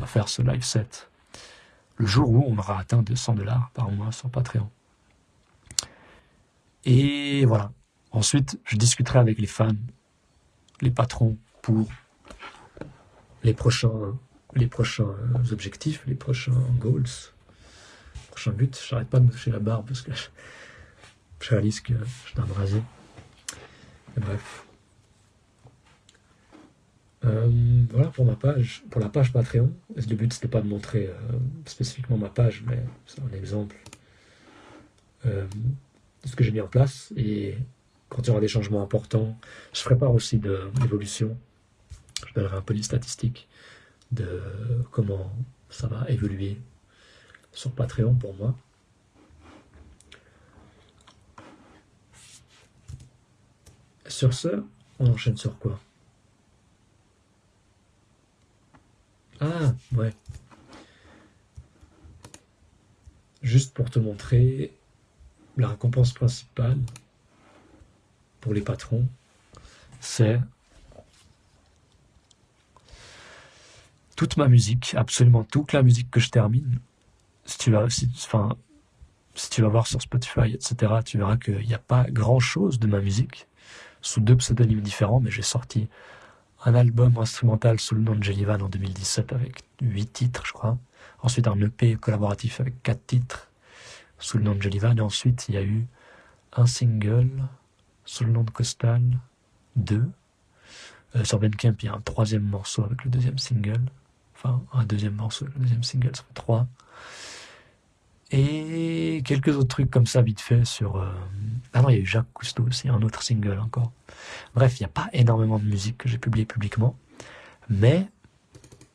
[0.00, 1.08] à faire ce live set.
[1.96, 4.70] Le jour où on aura atteint 200 dollars par mois sur Patreon.
[6.84, 7.72] Et voilà.
[8.12, 9.74] Ensuite, je discuterai avec les fans,
[10.80, 11.88] les patrons pour
[13.42, 14.16] les prochains,
[14.54, 15.14] les prochains
[15.50, 18.70] objectifs, les prochains goals, les prochains buts.
[18.88, 20.12] J'arrête pas de me toucher la barbe parce que
[21.40, 21.94] je réalise que
[22.26, 22.82] je dois me
[24.20, 24.65] bref.
[27.26, 29.72] Euh, voilà pour ma page, pour la page Patreon.
[29.96, 33.76] Le but c'était pas de montrer euh, spécifiquement ma page, mais c'est un exemple
[35.26, 35.46] euh,
[36.22, 37.12] de ce que j'ai mis en place.
[37.16, 37.56] Et
[38.08, 39.36] quand il y aura des changements importants,
[39.72, 41.36] je ferai part aussi de l'évolution.
[42.26, 43.48] Je donnerai un peu des statistiques
[44.12, 44.40] de
[44.92, 45.32] comment
[45.68, 46.58] ça va évoluer
[47.52, 48.54] sur Patreon pour moi.
[54.06, 54.62] Sur ce,
[55.00, 55.80] on enchaîne sur quoi?
[59.46, 60.12] Ah, ouais.
[63.42, 64.72] Juste pour te montrer
[65.56, 66.78] la récompense principale
[68.40, 69.06] pour les patrons,
[70.00, 70.40] c'est
[74.16, 76.80] toute ma musique, absolument toute la musique que je termine.
[77.44, 78.08] Si tu vas, si
[79.50, 82.88] tu vas voir sur Spotify, etc., tu verras qu'il n'y a pas grand chose de
[82.88, 83.46] ma musique
[84.00, 85.88] sous deux pseudonymes différents, mais j'ai sorti
[86.64, 90.78] un album instrumental sous le nom de Jellyvan en 2017 avec huit titres, je crois.
[91.22, 93.48] Ensuite, un EP collaboratif avec quatre titres
[94.18, 94.96] sous le nom de Jellyvan.
[94.96, 95.86] Et ensuite, il y a eu
[96.54, 97.30] un single
[98.04, 99.02] sous le nom de Costal,
[99.74, 100.08] deux.
[101.14, 103.82] Euh, sur Bandcamp, il y a un troisième morceau avec le deuxième single.
[104.34, 106.66] Enfin, un deuxième morceau le deuxième single, ça fait trois.
[108.32, 110.96] Et quelques autres trucs comme ça, vite fait, sur...
[110.96, 111.12] Euh,
[111.72, 113.92] ah non, il y a eu Jacques Cousteau aussi, un autre single encore.
[114.54, 116.96] Bref, il n'y a pas énormément de musique que j'ai publiée publiquement.
[117.68, 118.08] Mais,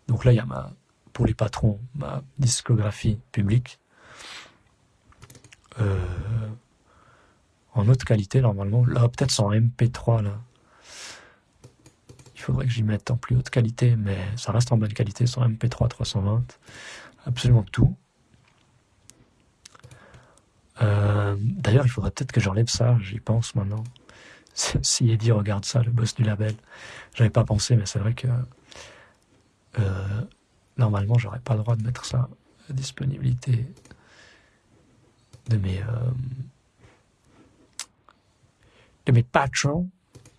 [0.08, 0.74] donc là, il y a ma,
[1.14, 3.80] pour les patrons, ma discographie publique.
[5.80, 5.98] Euh,
[7.74, 8.86] en haute qualité, normalement.
[8.86, 10.42] Là, peut-être en MP3, là.
[12.36, 15.28] Il faudrait que j'y mette en plus haute qualité, mais ça reste en bonne qualité,
[15.28, 16.44] sur MP3 320.
[17.26, 17.96] Absolument tout.
[20.82, 23.84] Euh, d'ailleurs, il faudrait peut-être que j'enlève ça, j'y pense maintenant.
[24.54, 26.54] Si Eddie regarde ça, le boss du label,
[27.16, 28.28] j'avais pas pensé, mais c'est vrai que
[29.80, 30.22] euh,
[30.78, 32.28] normalement, j'aurais pas le droit de mettre ça
[32.70, 33.66] à disponibilité
[35.48, 36.12] de mes euh,
[39.06, 39.90] de mes patrons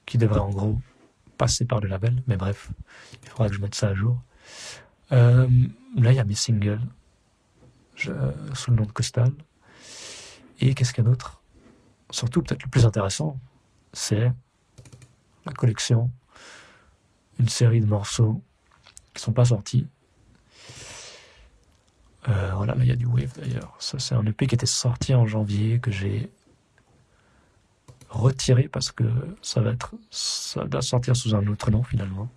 [0.05, 0.79] qui devraient en gros
[1.39, 2.23] passer par le label.
[2.27, 2.71] Mais bref,
[3.23, 4.21] il faudra que je mette ça à jour.
[5.11, 5.47] là,
[5.97, 6.81] il y a mes singles
[7.97, 8.13] je,
[8.55, 9.33] sous le nom de Costal.
[10.63, 11.43] Et qu'est-ce qu'il y a d'autre?
[12.11, 13.37] Surtout, peut-être le plus intéressant,
[13.93, 14.31] c'est
[15.45, 16.09] la collection,
[17.41, 18.41] une série de morceaux
[19.13, 19.89] qui sont pas sortis.
[22.29, 23.75] Euh, voilà, là il y a du Wave d'ailleurs.
[23.81, 26.31] Ça c'est un EP qui était sorti en janvier que j'ai
[28.09, 29.05] retiré parce que
[29.43, 32.29] ça va être, ça sortir sous un autre nom finalement.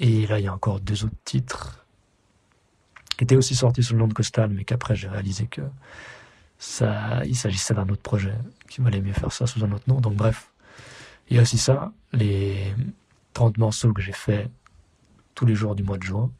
[0.00, 1.86] Et là il y a encore deux autres titres
[3.16, 5.62] qui étaient aussi sortis sous le nom de Costal, mais qu'après j'ai réalisé que
[6.58, 8.34] ça, il s'agissait d'un autre projet
[8.68, 10.00] qui valait mieux faire ça sous un autre nom.
[10.00, 10.50] Donc bref,
[11.28, 12.74] il y a aussi ça, les,
[13.36, 14.48] 30 morceaux que j'ai fait
[15.34, 16.30] tous les jours du mois de juin,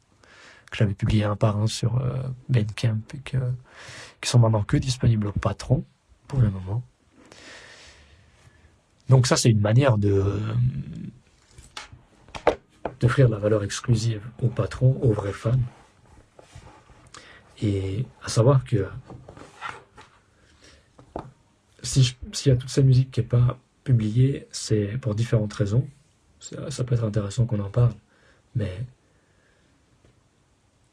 [0.71, 3.37] que j'avais publié un par un sur euh, Bandcamp et que,
[4.19, 5.85] qui sont maintenant que disponibles au patron
[6.27, 6.81] pour le moment.
[9.09, 10.41] Donc ça, c'est une manière de
[12.99, 15.51] d'offrir la valeur exclusive aux patrons, aux vrais fans.
[17.61, 18.87] Et à savoir que
[21.87, 25.87] si s'il y a toute cette musique qui n'est pas publiée, c'est pour différentes raisons.
[26.39, 27.93] Ça, peut être intéressant qu'on en parle,
[28.55, 28.71] mais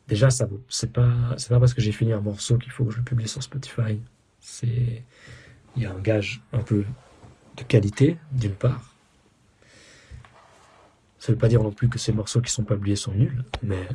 [0.09, 2.99] déjà, ça c'est pas, pas parce que j'ai fini un morceau qu'il faut que je
[2.99, 4.01] le publie sur Spotify.
[4.41, 5.03] C'est,
[5.77, 6.85] il y a un gage un peu
[7.57, 8.95] de qualité, d'une part.
[11.19, 13.13] Ça ne veut pas dire non plus que ces morceaux qui sont pas publiés sont
[13.13, 13.87] nuls, mais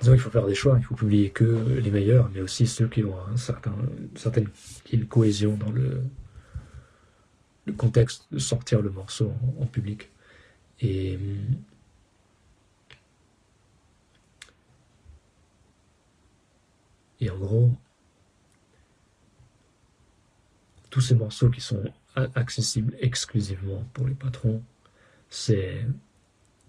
[0.00, 0.76] disons il faut faire des choix.
[0.78, 4.48] Il faut publier que les meilleurs, mais aussi ceux qui ont un certain, une certaine
[5.08, 6.02] cohésion dans le,
[7.76, 10.10] contexte de sortir le morceau en, public.
[10.80, 11.18] Et
[17.20, 17.72] et en gros,
[20.90, 21.82] tous ces morceaux qui sont
[22.14, 24.62] accessibles exclusivement pour les patrons,
[25.28, 25.84] c'est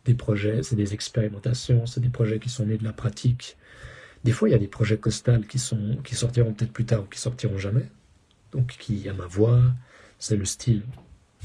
[0.06, 3.58] des projets, c'est des expérimentations, c'est des projets qui sont nés de la pratique.
[4.24, 7.04] Des fois, il y a des projets costales qui, sont, qui sortiront peut-être plus tard
[7.04, 7.86] ou qui sortiront jamais.
[8.52, 9.62] Donc, qui a ma voix,
[10.18, 10.84] c'est le style,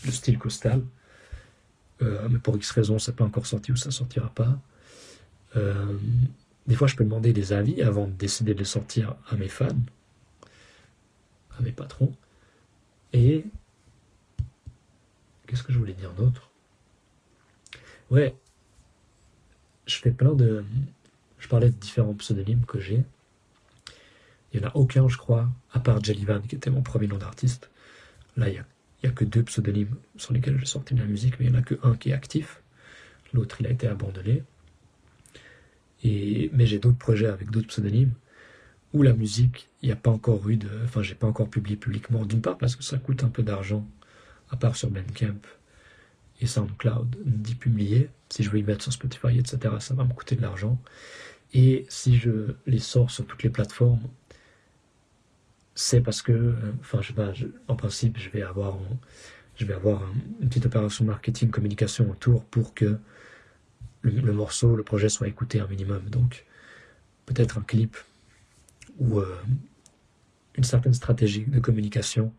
[0.04, 0.82] le style costal.
[2.02, 4.58] Euh, mais pour X raisons, ça pas encore sorti ou ça sortira pas.
[5.56, 5.96] Euh,
[6.66, 9.68] des fois, je peux demander des avis avant de décider de sortir à mes fans,
[11.58, 12.12] à mes patrons.
[13.12, 13.44] Et
[15.46, 16.50] qu'est-ce que je voulais dire d'autre?
[18.10, 18.34] Ouais,
[19.86, 20.64] je fais plein de.
[21.38, 23.02] Je parlais de différents pseudonymes que j'ai.
[24.52, 27.18] Il n'y en a aucun, je crois, à part Jellyvan, qui était mon premier nom
[27.18, 27.70] d'artiste.
[28.36, 31.46] Là, il n'y a, que deux pseudonymes sur lesquels j'ai sorti de la musique, mais
[31.46, 32.60] il n'y en a que un qui est actif.
[33.32, 34.42] L'autre, il a été abandonné.
[36.02, 38.12] Et, mais j'ai d'autres projets avec d'autres pseudonymes
[38.92, 40.68] où la musique, il n'y a pas encore eu de.
[40.84, 42.24] Enfin, j'ai pas encore publié publiquement.
[42.24, 43.86] D'une part, parce que ça coûte un peu d'argent,
[44.50, 45.40] à part sur Bandcamp
[46.40, 48.10] et SoundCloud, d'y publier.
[48.28, 50.78] Si je veux y mettre sur Spotify, etc., ça va me coûter de l'argent.
[51.52, 54.02] Et si je les sors sur toutes les plateformes,
[55.74, 57.32] c'est parce que, enfin, sais pas,
[57.68, 58.78] en principe, je vais avoir,
[59.56, 60.02] je vais avoir
[60.40, 62.98] une petite opération marketing, communication autour pour que
[64.02, 66.02] le, morceau, le projet soit écouté un minimum.
[66.10, 66.44] Donc,
[67.26, 67.96] peut-être un clip
[68.98, 69.36] ou euh,
[70.56, 72.32] une certaine stratégie de communication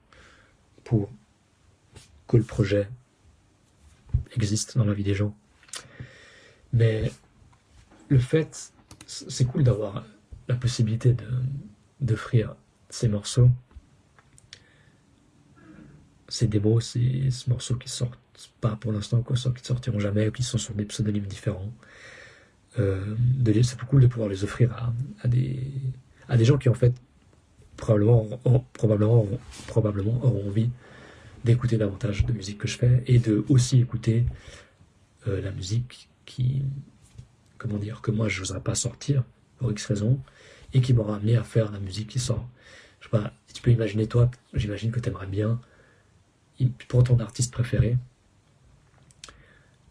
[0.84, 1.10] pour
[2.28, 2.88] que le projet
[4.36, 5.36] existe dans la vie des gens.
[6.74, 7.11] Mais
[8.09, 8.72] le fait,
[9.05, 10.05] c'est cool d'avoir
[10.47, 11.16] la possibilité
[12.01, 12.55] d'offrir
[12.89, 13.49] ces morceaux,
[16.28, 18.20] ces démos, ces, ces morceaux qui sortent
[18.61, 21.72] pas pour l'instant, qui ne sortiront jamais, ou qui sont sur des pseudonymes différents.
[22.80, 23.16] Euh,
[23.63, 25.72] c'est cool de pouvoir les offrir à, des,
[26.28, 26.93] à des gens qui en fait
[27.78, 28.28] probablement,
[28.74, 29.26] probablement,
[29.68, 30.70] probablement auront envie
[31.46, 34.26] d'écouter davantage de musique que je fais et de aussi écouter
[35.28, 36.64] euh, la musique qui,
[37.58, 39.24] comment dire, que moi je n'oserais pas sortir
[39.58, 40.20] pour X raison
[40.74, 42.48] et qui m'aura amené à faire la musique qui sort.
[43.00, 45.62] Je sais pas, tu peux imaginer toi, j'imagine que tu aimerais bien,
[46.88, 47.98] pour ton artiste préféré,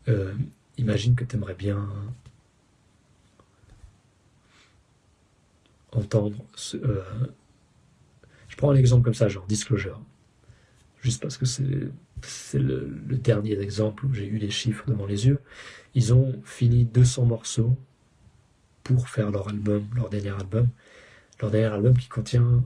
[0.08, 0.34] euh,
[0.76, 1.88] imagine que tu aimerais bien
[5.92, 6.36] entendre.
[6.56, 7.04] Ce, euh,
[8.48, 10.00] je prends un exemple comme ça, genre Disclosure
[11.04, 15.38] juste parce que c'est le, dernier exemple où j'ai eu les chiffres devant les yeux.
[15.94, 17.76] Ils ont fini 200 morceaux
[18.82, 20.68] pour faire leur album, leur dernier album.
[21.40, 22.64] Leur dernier album qui contient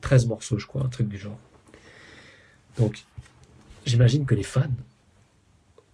[0.00, 1.38] 13 morceaux, je crois, un truc du genre.
[2.76, 3.04] Donc,
[3.86, 4.74] j'imagine que les fans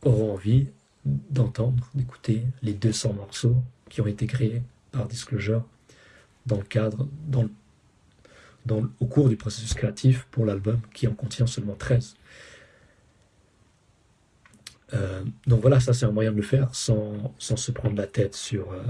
[0.03, 0.69] auront envie
[1.05, 3.57] d'entendre, d'écouter les 200 morceaux
[3.91, 4.63] qui ont été créés
[4.93, 5.63] par Disclosure
[6.47, 7.51] dans le cadre, dans le
[9.01, 12.17] au cours du processus créatif pour l'album qui en contient seulement 13.
[14.95, 18.07] Euh, donc voilà, ça c'est un moyen de le faire sans, sans se prendre la
[18.07, 18.83] tête sur euh,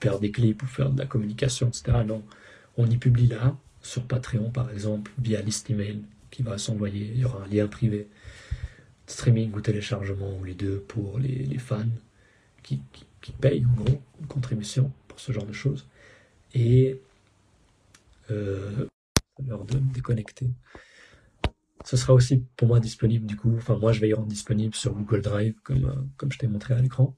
[0.00, 1.98] faire des clips ou faire de la communication, etc.
[2.06, 2.22] Non,
[2.76, 7.10] on y publie là, sur Patreon par exemple, via liste email qui va s'envoyer.
[7.14, 8.08] Il y aura un lien privé,
[9.06, 11.84] streaming ou téléchargement, ou les deux pour les, fans
[12.62, 15.86] qui, qui, qui, payent en gros une contribution pour ce genre de choses.
[16.54, 17.00] Et
[18.30, 18.86] euh,
[19.46, 20.50] leur de me déconnecter.
[21.84, 24.74] Ce sera aussi pour moi disponible du coup, enfin moi je vais y rendre disponible
[24.74, 27.16] sur Google Drive comme, euh, comme je t'ai montré à l'écran.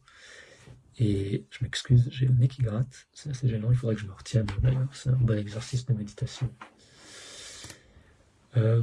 [0.98, 4.06] Et je m'excuse, j'ai le nez qui gratte, c'est assez gênant, il faudrait que je
[4.06, 6.50] me retienne d'ailleurs, c'est un bon exercice de méditation.
[8.56, 8.82] Euh,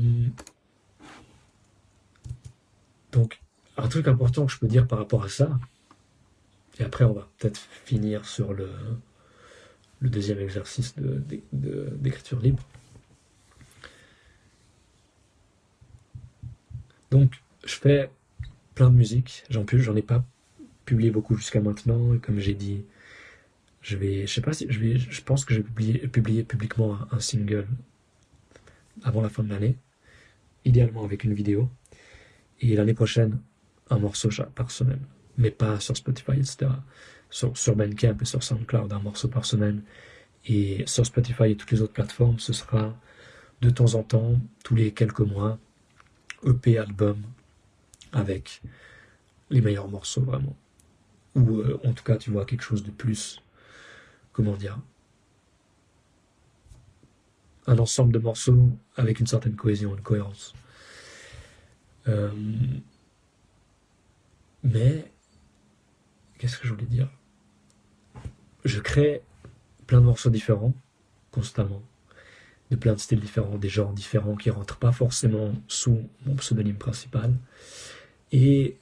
[3.12, 3.42] Donc,
[3.78, 5.60] un truc important que je peux dire par rapport à ça,
[6.80, 8.70] et après on va peut-être finir sur le,
[10.00, 10.96] le deuxième exercice
[11.52, 12.64] d'écriture libre.
[17.12, 18.10] Donc, je fais
[18.76, 20.24] plein de musique, j'en j'en ai pas
[20.86, 22.84] publié beaucoup jusqu'à maintenant, et comme j'ai dit,
[23.82, 26.98] je vais, je sais pas si, je vais, je pense que je vais publier, publiquement
[27.12, 27.68] un, single
[29.04, 29.76] avant la fin de l'année,
[30.66, 31.70] idéalement avec une vidéo,
[32.62, 33.40] et l'année prochaine,
[33.90, 35.02] un morceau par semaine,
[35.38, 36.72] mais pas sur Spotify, etc.
[37.30, 39.84] Sur, sur Bandcamp et sur SoundCloud, un morceau par semaine,
[40.46, 42.96] et sur Spotify et toutes les autres plateformes, ce sera
[43.62, 45.60] de temps en temps, tous les quelques mois,
[46.46, 47.22] EP album
[48.14, 48.62] avec
[49.50, 50.56] les meilleurs morceaux vraiment.
[51.36, 53.42] Ou euh, en tout cas, tu vois quelque chose de plus
[54.40, 54.80] comment dire,
[57.68, 60.54] un ensemble de morceaux avec une certaine cohésion, une cohérence.
[62.08, 62.32] Euh,
[64.64, 65.12] mais,
[66.38, 67.10] qu'est-ce que je voulais dire?
[68.70, 69.24] Je crée
[69.88, 70.76] plein de morceaux différents,
[71.32, 71.82] constamment,
[72.70, 76.76] de plein de styles différents, des genres différents qui rentrent pas forcément sous mon pseudonyme
[76.76, 77.34] principal.
[78.32, 78.78] Et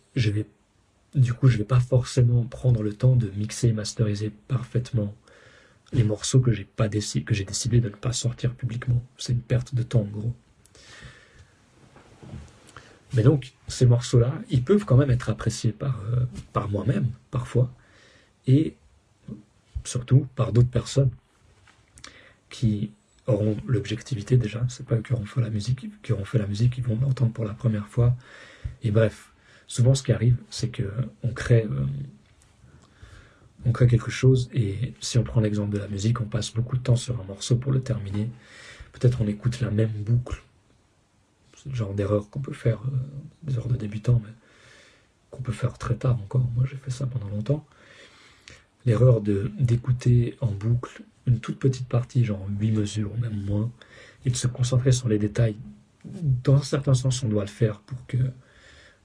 [1.16, 5.16] du coup, je vais pas forcément prendre le temps de mixer et masteriser parfaitement
[5.94, 9.02] les morceaux que j'ai décidé, décidé de ne pas sortir publiquement.
[9.18, 10.34] C'est une perte de temps en gros.
[13.14, 17.72] Mais donc ces morceaux-là, ils peuvent quand même être appréciés par, euh, par moi-même parfois
[18.48, 18.76] et
[19.88, 21.10] surtout par d'autres personnes
[22.50, 22.92] qui
[23.26, 26.78] auront l'objectivité déjà, c'est pas qui auront fait la musique, qui auront fait la musique,
[26.78, 28.16] ils vont l'entendre pour la première fois.
[28.84, 29.32] Et bref,
[29.68, 30.90] souvent ce qui arrive, c'est que
[31.24, 31.86] on crée euh,
[33.66, 36.78] on crée quelque chose et si on prend l'exemple de la musique, on passe beaucoup
[36.78, 38.30] de temps sur un morceau pour le terminer.
[38.94, 40.42] Peut-être on écoute la même boucle.
[41.56, 42.98] C'est le genre d'erreur qu'on peut faire, euh,
[43.44, 44.32] des erreurs de débutant, mais
[45.32, 46.48] qu'on peut faire très tard encore.
[46.56, 47.66] Moi j'ai fait ça pendant longtemps.
[48.88, 53.70] L'erreur d'écouter en boucle une toute petite partie, genre 8 mesures ou même moins,
[54.26, 55.58] et de se concentrer sur les détails.
[56.44, 58.18] Dans un certain sens, on doit le faire pour que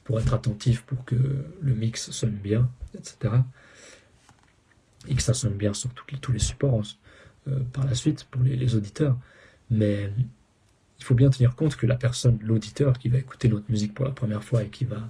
[0.05, 3.43] pour être attentif, pour que le mix sonne bien, etc
[5.09, 6.83] et que ça sonne bien sur tous les supports
[7.49, 9.17] euh, par la suite pour les, auditeurs.
[9.71, 10.13] Mais
[10.99, 14.05] il faut bien tenir compte que la personne, l'auditeur qui va écouter notre musique pour
[14.05, 15.09] la première fois et qui va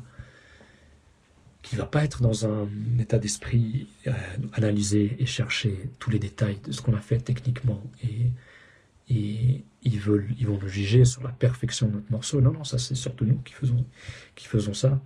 [1.62, 4.12] qui va pas être dans un état d'esprit euh,
[4.52, 8.30] analyser et chercher tous les détails de ce qu'on a fait techniquement et,
[9.84, 12.40] ils vont nous juger sur la perfection de notre morceau.
[12.40, 13.52] Non non, ça c'est surtout nous qui
[14.46, 15.02] faisons ça.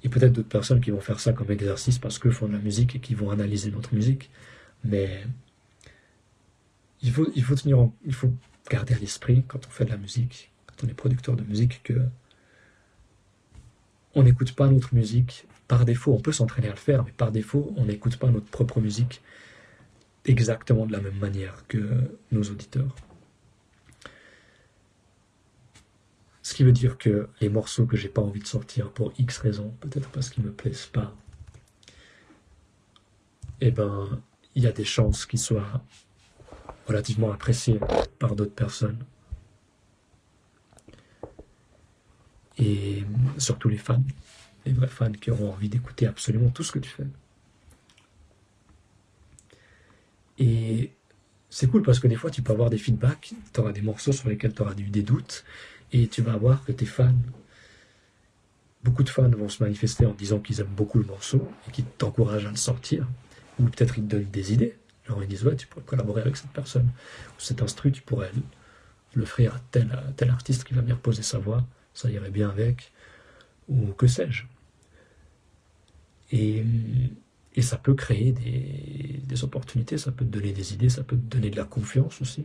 [0.00, 2.48] Il y a peut-être d'autres personnes qui vont faire ça comme exercice parce qu'ils font
[2.48, 4.30] de la musique et qui vont analyser notre musique.
[4.84, 5.22] Mais
[7.02, 8.32] il faut
[8.70, 11.82] garder à l'esprit quand on fait de la musique, quand on est producteur de musique,
[11.82, 12.00] que
[14.14, 16.12] on n'écoute pas notre musique par défaut.
[16.12, 19.22] On peut s'entraîner à le faire, mais par défaut, on n'écoute pas notre propre musique
[20.24, 22.96] exactement de la même manière que nos auditeurs.
[26.42, 29.38] Ce qui veut dire que les morceaux que j'ai pas envie de sortir pour X
[29.38, 31.14] raisons, peut-être parce qu'ils me plaisent pas,
[33.60, 34.20] eh ben,
[34.56, 35.84] il y a des chances qu'ils soient
[36.88, 37.78] relativement appréciés
[38.18, 38.98] par d'autres personnes.
[42.58, 43.04] Et
[43.38, 44.02] surtout les fans,
[44.66, 47.06] les vrais fans qui auront envie d'écouter absolument tout ce que tu fais.
[50.38, 50.92] Et
[51.48, 54.12] c'est cool parce que des fois tu peux avoir des feedbacks, tu auras des morceaux
[54.12, 55.44] sur lesquels tu auras eu des doutes,
[55.92, 57.12] et tu vas voir que tes fans,
[58.84, 61.84] beaucoup de fans vont se manifester en disant qu'ils aiment beaucoup le morceau et qu'ils
[61.84, 63.06] t'encouragent à le sortir.
[63.58, 64.78] Ou peut-être ils te donnent des idées.
[65.06, 66.86] Genre ils disent ouais, tu pourrais collaborer avec cette personne.
[66.86, 68.30] Ou cet instru, tu pourrais
[69.24, 71.66] faire à tel, tel artiste qui va venir poser sa voix.
[71.92, 72.92] Ça irait bien avec.
[73.70, 74.44] Ou que sais-je.
[76.32, 76.64] Et,
[77.60, 81.50] ça peut créer des, opportunités, ça peut te donner des idées, ça peut te donner
[81.50, 82.44] de la confiance aussi.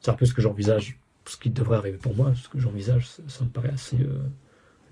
[0.00, 0.98] C'est un peu ce que j'envisage
[1.28, 4.22] ce qui devrait arriver pour moi, ce que j'envisage, ça, me paraît assez euh,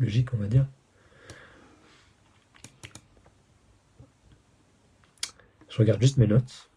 [0.01, 0.67] logique, on va dire.
[5.69, 6.71] Je regarde juste mes notes.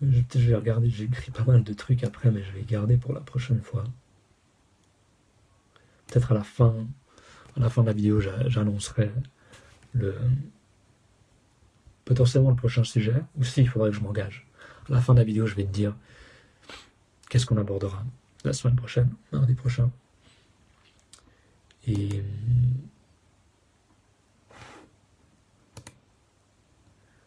[0.00, 2.96] Je, je vais regarder, j'ai écrit pas mal de trucs après, mais je vais garder
[2.96, 3.84] pour la prochaine fois.
[6.08, 6.74] Peut-être à la fin,
[7.56, 9.12] à la fin de la vidéo, j'annoncerai
[9.92, 10.14] le
[12.08, 14.46] potentiellement le prochain sujet, ou si il faudrait que je m'engage.
[14.88, 15.94] À la fin de la vidéo, je vais te dire
[17.28, 18.02] qu'est-ce qu'on abordera
[18.44, 19.90] la semaine prochaine, mardi prochain.
[21.86, 22.22] Et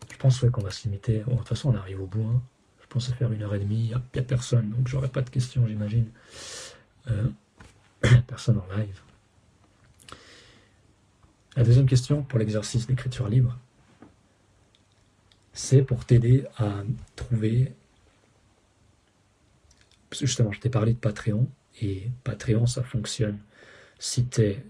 [0.09, 1.19] je pense qu'on va se limiter.
[1.19, 2.41] de toute façon, on arrive au bout.
[2.81, 3.81] Je pense à faire une heure et demie.
[3.81, 6.09] Il n'y a, personne, donc j'aurai pas de questions, j'imagine.
[7.07, 7.27] Euh,
[8.27, 9.01] personne en live.
[11.55, 13.57] La deuxième question pour l'exercice d'écriture libre,
[15.53, 16.83] c'est pour t'aider à
[17.15, 17.73] trouver.
[20.11, 21.49] Justement, je t'ai parlé de Patreon,
[21.81, 23.39] et Patreon, ça fonctionne
[23.99, 24.65] si tu es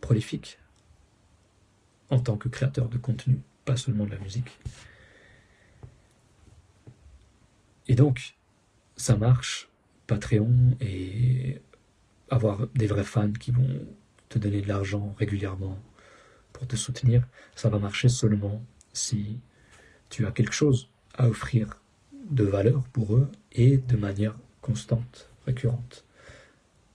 [0.00, 0.58] prolifique
[2.10, 4.58] en tant que créateur de contenu, pas seulement de la musique.
[7.88, 8.36] Et donc,
[8.96, 9.68] ça marche,
[10.06, 11.60] Patreon, et
[12.30, 13.86] avoir des vrais fans qui vont
[14.28, 15.78] te donner de l'argent régulièrement
[16.52, 18.62] pour te soutenir, ça va marcher seulement
[18.92, 19.38] si
[20.08, 21.80] tu as quelque chose à offrir
[22.30, 26.04] de valeur pour eux et de manière constante, récurrente.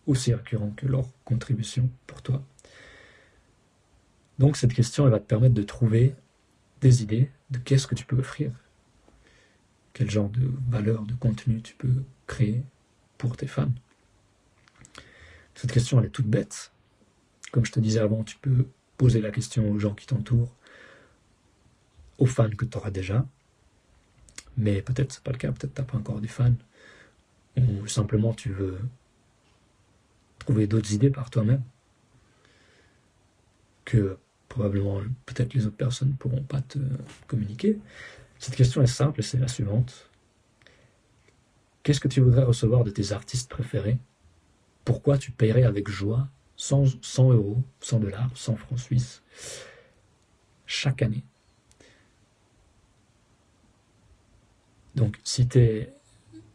[0.07, 2.43] Aussi récurrent que leur contribution pour toi.
[4.39, 6.15] Donc cette question, va te permettre de trouver
[6.81, 8.51] des idées de qu'est-ce que tu peux offrir,
[9.93, 12.63] quel genre de valeur, de contenu tu peux créer
[13.17, 13.71] pour tes fans.
[15.61, 16.71] Cette question, elle est toute bête.
[17.51, 18.65] Comme je te disais avant, tu peux
[18.97, 20.55] poser la question aux gens qui t'entourent,
[22.17, 23.27] aux fans que tu auras déjà.
[24.57, 26.55] Mais peut-être c'est pas le cas, peut-être tu n'as pas encore des fans.
[27.57, 28.79] Ou simplement tu veux
[30.39, 31.61] trouver d'autres idées par toi-même.
[33.85, 34.17] Que
[34.49, 36.79] probablement peut-être les autres personnes ne pourront pas te
[37.27, 37.77] communiquer.
[38.39, 40.09] Cette question est simple, c'est la suivante.
[41.83, 43.99] Qu'est-ce que tu voudrais recevoir de tes artistes préférés
[44.85, 46.27] Pourquoi tu paierais avec joie
[46.57, 49.23] 100, 100 euros, 100 dollars, 100 francs suisses
[50.65, 51.23] chaque année?
[54.95, 55.93] Donc, si tu es,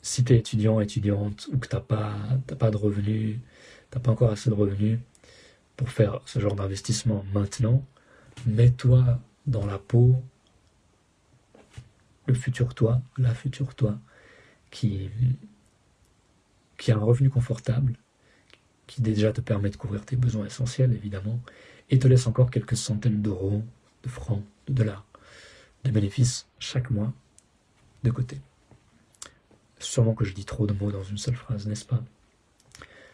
[0.03, 3.39] si étudiant, étudiante, ou que tu n'as pas, de revenus,
[3.91, 4.99] tu n'as pas encore assez de revenus
[5.77, 7.85] pour faire ce genre d'investissement maintenant,
[8.47, 10.23] mets-toi dans la peau
[12.27, 13.99] le futur toi, la future toi,
[14.71, 15.11] qui
[16.89, 17.97] a un revenu confortable,
[18.87, 21.41] qui déjà te permet de couvrir tes besoins essentiels, évidemment,
[21.91, 23.63] et te laisse encore quelques centaines d'euros,
[24.03, 25.05] de francs, de dollars,
[25.85, 27.13] de bénéfices chaque mois
[28.03, 28.41] de côté.
[29.79, 32.03] Sûrement que je dis trop de mots dans une seule phrase, n'est-ce pas?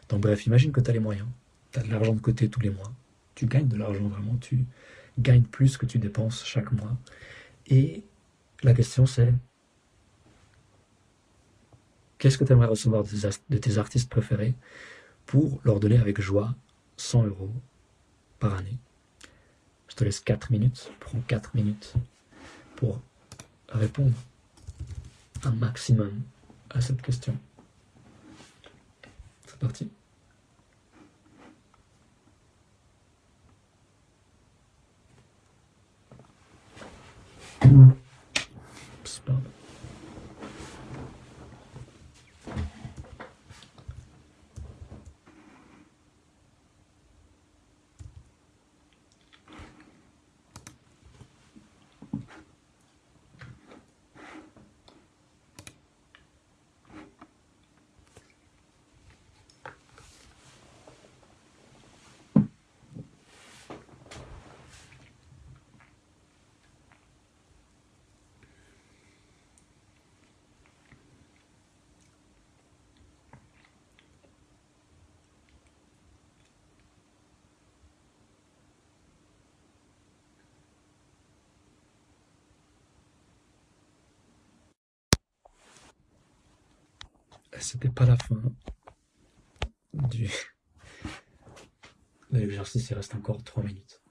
[0.09, 1.29] Donc bref, imagine que tu as les moyens,
[1.73, 2.93] tu as de l'argent de côté tous les mois,
[3.35, 4.65] tu gagnes de l'argent vraiment, tu
[5.19, 6.97] gagnes plus que tu dépenses chaque mois.
[7.67, 8.05] Et
[8.63, 9.33] la question c'est,
[12.19, 14.55] qu'est-ce que tu aimerais recevoir de tes artistes préférés?
[15.27, 16.55] Pour leur donner avec joie
[16.97, 17.53] 100 euros
[18.39, 18.79] par année
[19.89, 21.95] Je te laisse 4 minutes, prends 4 minutes
[22.77, 23.01] pour
[23.69, 24.15] répondre
[25.45, 26.23] un maximum
[26.71, 27.37] à cette question.
[29.47, 29.91] C'est parti.
[87.63, 88.43] C'était pas la fin
[89.95, 90.29] du
[92.31, 94.02] l'exercice, il reste encore 3 minutes.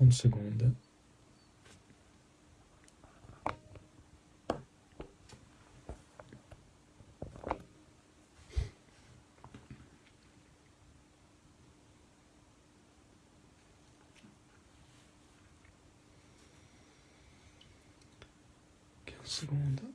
[0.00, 0.76] um segundo.
[19.06, 19.87] Aqui segundo.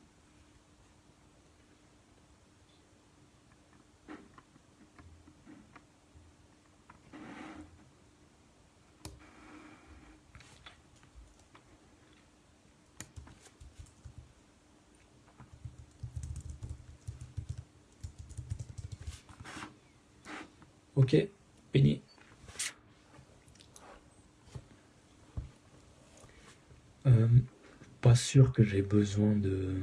[20.95, 21.15] Ok,
[21.71, 22.01] fini.
[27.07, 27.27] Euh,
[28.01, 29.75] pas sûr que j'ai besoin de.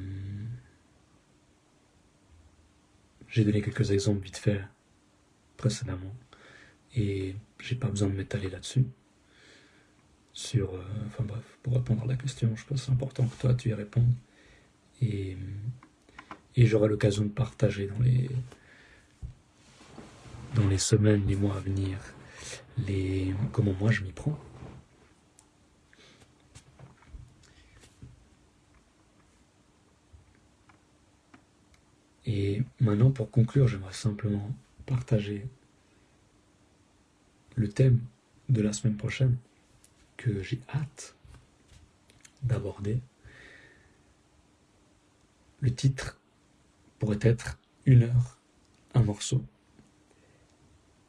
[3.29, 4.61] J'ai donné quelques exemples vite fait
[5.57, 6.15] précédemment
[6.97, 8.87] et j'ai pas besoin de m'étaler là-dessus.
[10.33, 13.41] Sur, euh, enfin bref, pour répondre à la question, je pense que c'est important que
[13.41, 14.15] toi tu y répondes
[15.03, 15.37] et,
[16.57, 18.31] et j'aurai l'occasion de partager dans les
[20.55, 21.99] dans les semaines, les mois à venir,
[22.87, 24.39] les comment moi je m'y prends.
[32.27, 34.51] Et maintenant, pour conclure, j'aimerais simplement
[34.87, 35.47] partager
[37.57, 38.01] le thème
[38.49, 39.37] de la semaine prochaine
[40.17, 41.17] que j'ai hâte
[42.43, 43.01] d'aborder.
[45.61, 46.19] Le titre
[46.99, 48.39] pourrait être Une heure,
[48.95, 49.43] un morceau.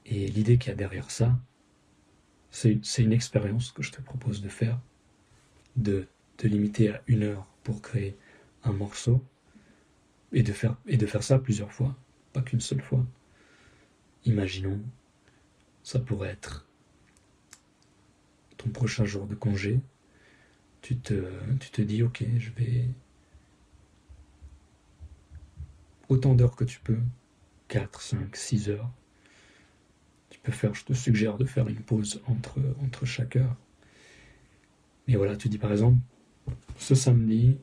[0.05, 1.39] Et l'idée qu'il y a derrière ça,
[2.49, 4.79] c'est une expérience que je te propose de faire,
[5.75, 6.07] de
[6.37, 8.17] te limiter à une heure pour créer
[8.63, 9.23] un morceau
[10.33, 11.95] et de faire, ça plusieurs fois,
[12.33, 13.05] pas qu'une seule fois.
[14.25, 14.81] Imaginons,
[15.83, 16.67] ça pourrait être
[18.57, 19.79] ton prochain jour de congé.
[20.81, 21.29] Tu te,
[21.59, 22.87] tu te dis, ok, je vais
[26.09, 26.99] autant d'heures que tu peux,
[27.67, 28.91] 4, 5, 6 heures.
[30.31, 33.55] Tu peux faire, je te suggère de faire une pause entre, entre chaque heure.
[35.07, 35.99] Mais voilà, tu dis par exemple,
[36.77, 37.57] ce samedi,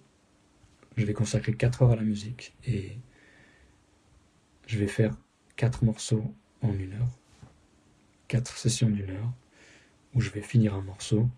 [0.96, 2.98] je vais consacrer 4 heures à la musique et
[4.66, 5.16] je vais faire
[5.56, 6.32] 4 morceaux
[6.62, 7.08] en une heure,
[8.28, 9.32] 4 sessions d'une heure,
[10.14, 11.28] où je vais finir un morceau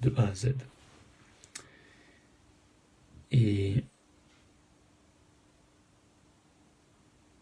[0.00, 0.54] de A à Z.
[3.32, 3.84] Et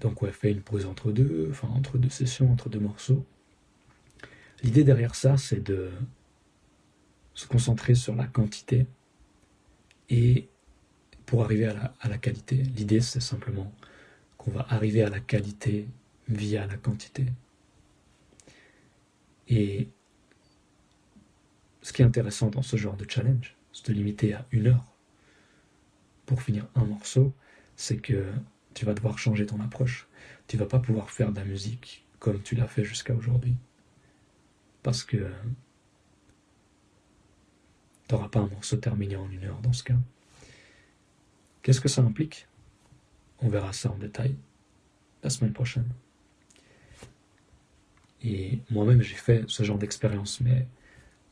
[0.00, 3.24] donc ouais, fait une pause entre deux, enfin entre deux sessions, entre deux morceaux.
[4.62, 5.90] L'idée derrière ça, c'est de
[7.34, 8.86] se concentrer sur la quantité
[10.10, 10.48] et
[11.26, 12.56] pour arriver à la, qualité.
[12.56, 13.72] L'idée, c'est simplement
[14.38, 15.86] qu'on va arriver à la qualité
[16.28, 17.26] via la quantité.
[19.48, 19.88] Et
[21.82, 24.84] ce qui est intéressant dans ce genre de challenge, c'est de limiter à une heure
[26.26, 27.32] pour finir un morceau,
[27.76, 28.24] c'est que
[28.78, 30.06] tu vas devoir changer ton approche.
[30.46, 33.56] Tu vas pas pouvoir faire de la musique comme tu l'as fait jusqu'à aujourd'hui.
[34.84, 35.16] Parce que
[38.06, 39.96] tu n'auras pas un morceau terminé en une heure dans ce cas.
[41.62, 42.46] Qu'est-ce que ça implique?
[43.40, 44.36] On verra ça en détail
[45.24, 45.88] la semaine prochaine.
[48.22, 50.68] Et moi-même, j'ai fait ce genre d'expérience, mais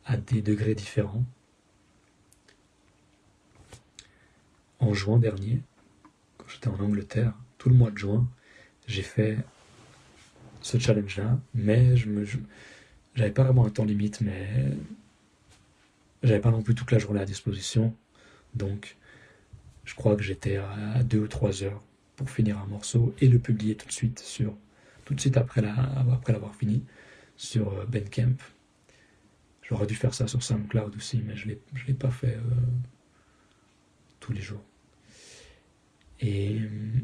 [0.04, 1.24] à des degrés différents.
[4.80, 5.62] En juin dernier,
[6.48, 8.28] j'étais en Angleterre, tout le mois de juin,
[8.86, 9.38] j'ai fait
[10.60, 12.24] ce challenge-là, mais je me,
[13.14, 14.72] j'avais pas vraiment un temps limite, mais
[16.22, 17.94] j'avais pas non plus toute la journée à disposition,
[18.54, 18.96] donc
[19.84, 21.82] je crois que j'étais à deux ou trois heures
[22.16, 24.56] pour finir un morceau et le publier tout de suite sur
[25.04, 26.82] tout de suite après l'avoir fini
[27.36, 28.36] sur euh, Bandcamp.
[29.62, 31.54] J'aurais dû faire ça sur SoundCloud aussi, mais je ne
[31.86, 32.40] l'ai pas fait euh,
[34.20, 34.62] tous les jours.
[36.20, 37.00] Et euh,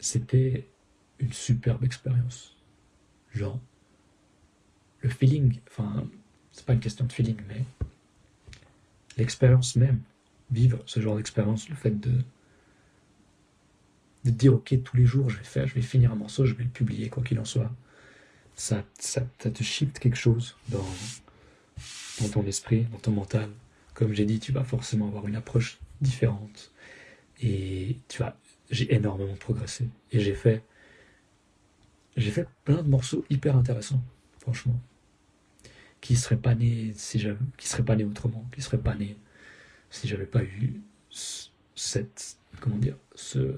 [0.00, 0.68] c'était
[1.18, 2.56] une superbe expérience.
[3.34, 3.58] Genre,
[5.00, 6.06] le feeling, enfin,
[6.52, 7.64] c'est pas une question de feeling, mais
[9.16, 10.00] l'expérience même
[10.50, 12.22] vivre ce genre d'expérience, le fait de,
[14.24, 16.54] de dire ok tous les jours je vais faire, je vais finir un morceau, je
[16.54, 17.70] vais le publier quoi qu'il en soit.
[18.54, 20.86] Ça, ça, te shift quelque chose dans,
[22.20, 23.48] dans ton esprit, dans ton mental.
[23.94, 26.70] Comme j'ai dit, tu vas forcément avoir une approche différente.
[27.42, 28.36] Et tu vois,
[28.70, 29.88] j'ai énormément progressé.
[30.12, 30.62] Et j'ai fait,
[32.16, 34.02] j'ai fait plein de morceaux hyper intéressants,
[34.38, 34.78] franchement,
[36.00, 37.24] qui seraient pas nés si
[37.58, 39.16] qui seraient pas nés autrement, qui seraient pas nés
[39.90, 40.80] si j'avais pas eu
[41.74, 43.54] cette, comment dire, ce,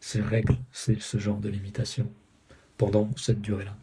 [0.00, 2.10] ces règles, ce genre de limitation
[2.76, 3.76] pendant cette durée-là.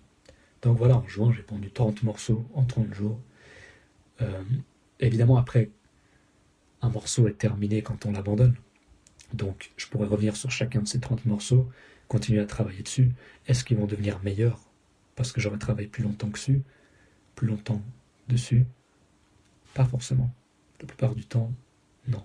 [0.61, 3.19] Donc voilà, en juin, j'ai pondu 30 morceaux en 30 jours.
[4.21, 4.43] Euh,
[4.99, 5.69] évidemment, après,
[6.81, 8.55] un morceau est terminé quand on l'abandonne.
[9.33, 11.69] Donc, je pourrais revenir sur chacun de ces 30 morceaux,
[12.07, 13.11] continuer à travailler dessus.
[13.47, 14.59] Est-ce qu'ils vont devenir meilleurs?
[15.15, 16.61] Parce que j'aurais travaillé plus longtemps que dessus,
[17.35, 17.81] plus longtemps
[18.27, 18.65] dessus
[19.73, 20.31] Pas forcément.
[20.79, 21.51] La plupart du temps,
[22.07, 22.23] non.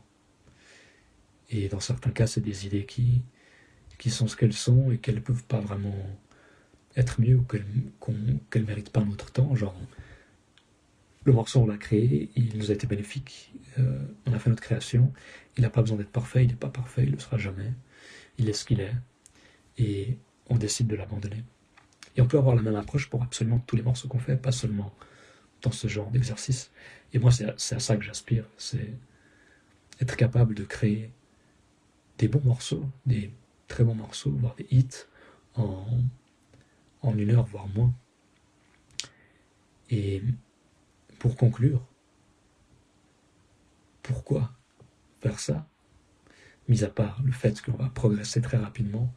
[1.51, 3.23] Et dans certains cas, c'est des idées qui,
[3.99, 5.97] qui sont ce qu'elles sont et qu'elles ne peuvent pas vraiment
[6.97, 9.55] être mieux ou qu'elles ne méritent pas notre temps.
[9.55, 9.75] Genre,
[11.25, 14.63] le morceau, on l'a créé, il nous a été bénéfique, euh, on a fait notre
[14.63, 15.13] création,
[15.59, 17.73] il n'a pas besoin d'être parfait, il n'est pas parfait, il ne le sera jamais,
[18.39, 18.95] il est ce qu'il est,
[19.77, 20.17] et
[20.49, 21.45] on décide de l'abandonner.
[22.17, 24.53] Et on peut avoir la même approche pour absolument tous les morceaux qu'on fait, pas
[24.53, 24.95] seulement
[25.63, 26.71] dans ce genre d'exercice.
[27.13, 28.93] Et moi, c'est à, à ça que j'aspire, c'est
[30.01, 31.11] être capable de créer
[32.19, 33.33] des bons morceaux, des
[33.67, 35.07] très bons morceaux, voire des hits,
[35.57, 35.87] en,
[37.03, 37.93] en une heure, voire moins.
[39.91, 40.23] Et
[41.19, 41.85] pour conclure,
[44.03, 44.53] pourquoi
[45.21, 45.67] faire ça
[46.69, 49.13] Mis à part le fait qu'on va progresser très rapidement,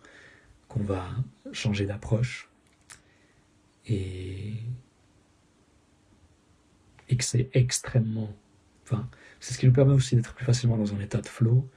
[0.70, 1.10] qu'on va
[1.52, 2.50] changer d'approche,
[3.88, 4.54] et,
[7.10, 8.34] que c'est extrêmement...
[9.42, 11.70] C'est ce qui nous permet aussi d'être plus facilement dans un état de flow,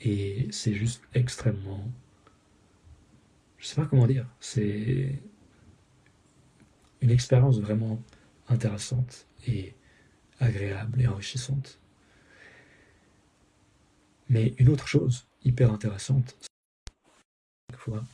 [0.00, 1.88] et c'est juste extrêmement...
[3.58, 5.20] Je sais pas comment dire, c'est
[7.02, 8.02] une expérience vraiment
[8.48, 9.74] intéressante et
[10.40, 11.78] agréable et enrichissante.
[14.30, 16.36] Mais une autre chose hyper intéressante,
[17.74, 18.04] fois,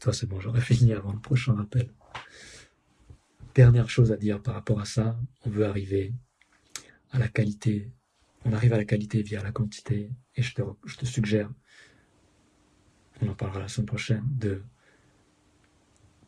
[0.00, 1.92] toi c'est bon, j'aurais fini avant le prochain rappel.
[3.56, 6.14] Dernière chose à dire par rapport à ça, on veut arriver
[7.10, 7.90] à la qualité.
[8.44, 11.50] On arrive à la qualité via la quantité, et je te, je te suggère,
[13.20, 14.62] on en parlera la semaine prochaine, de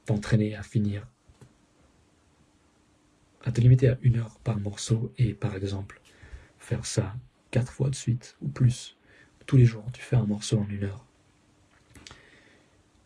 [0.04, 1.06] t'entraîner à finir
[3.44, 6.00] à te limiter à une heure par morceau et par exemple
[6.58, 7.14] faire ça
[7.50, 8.96] quatre fois de suite ou plus.
[9.46, 11.04] Tous les jours, tu fais un morceau en une heure.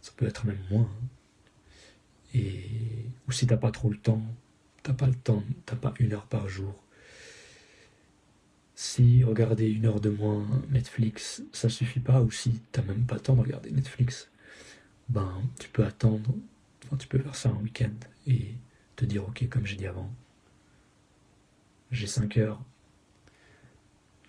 [0.00, 0.90] Ça peut être même moins.
[0.90, 1.06] Hein.
[2.34, 2.64] Et
[3.28, 4.22] ou si t'as pas trop le temps,
[4.82, 6.74] t'as pas le temps, t'as pas une heure par jour.
[8.74, 13.14] Si regarder une heure de moins Netflix, ça suffit pas, ou si t'as même pas
[13.14, 14.28] le temps de regarder Netflix,
[15.08, 16.34] ben tu peux attendre,
[16.84, 17.92] enfin, tu peux faire ça un week-end
[18.26, 18.54] et
[18.96, 20.10] te dire ok comme j'ai dit avant,
[21.92, 22.60] j'ai 5 heures.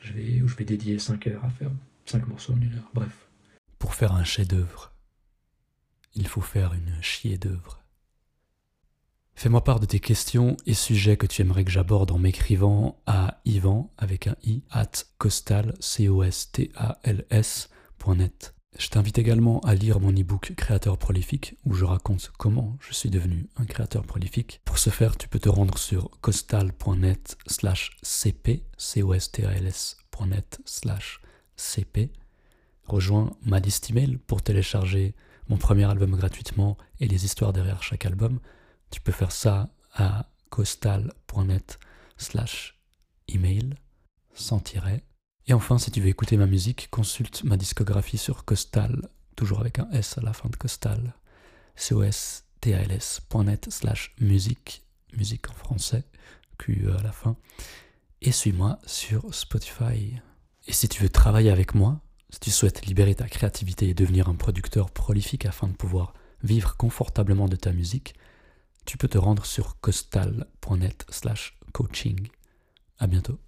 [0.03, 1.71] Je vais, je vais dédier 5 heures à faire
[2.05, 2.89] 5 morceaux en une heure.
[2.93, 3.27] Bref.
[3.79, 4.91] Pour faire un chef-d'œuvre,
[6.13, 7.79] il faut faire une chier d'œuvre.
[9.35, 13.41] Fais-moi part de tes questions et sujets que tu aimerais que j'aborde en m'écrivant à
[13.45, 15.73] Ivan avec un i at costal
[18.77, 23.11] Je t'invite également à lire mon e-book Créateur prolifique où je raconte comment je suis
[23.11, 24.61] devenu un créateur prolifique.
[24.65, 29.45] Pour ce faire, tu peux te rendre sur costal.net slash cp, c o s t
[29.45, 31.21] a l s.net slash
[31.55, 32.11] cp.
[32.85, 35.13] Rejoins ma liste email pour télécharger
[35.49, 38.39] mon premier album gratuitement et les histoires derrière chaque album.
[38.89, 41.79] Tu peux faire ça à costal.net
[42.17, 42.79] slash
[43.27, 43.75] email
[44.33, 45.03] sans tiret.
[45.47, 49.79] Et enfin, si tu veux écouter ma musique, consulte ma discographie sur Costal, toujours avec
[49.79, 51.13] un S à la fin de Costal,
[51.75, 54.83] costal.net slash musique,
[55.17, 56.03] musique en français,
[56.57, 57.35] QE à la fin,
[58.21, 60.15] et suis-moi sur Spotify.
[60.67, 61.99] Et si tu veux travailler avec moi,
[62.29, 66.77] si tu souhaites libérer ta créativité et devenir un producteur prolifique afin de pouvoir vivre
[66.77, 68.15] confortablement de ta musique,
[68.85, 72.27] tu peux te rendre sur costal.net slash coaching.
[72.97, 73.39] À bientôt.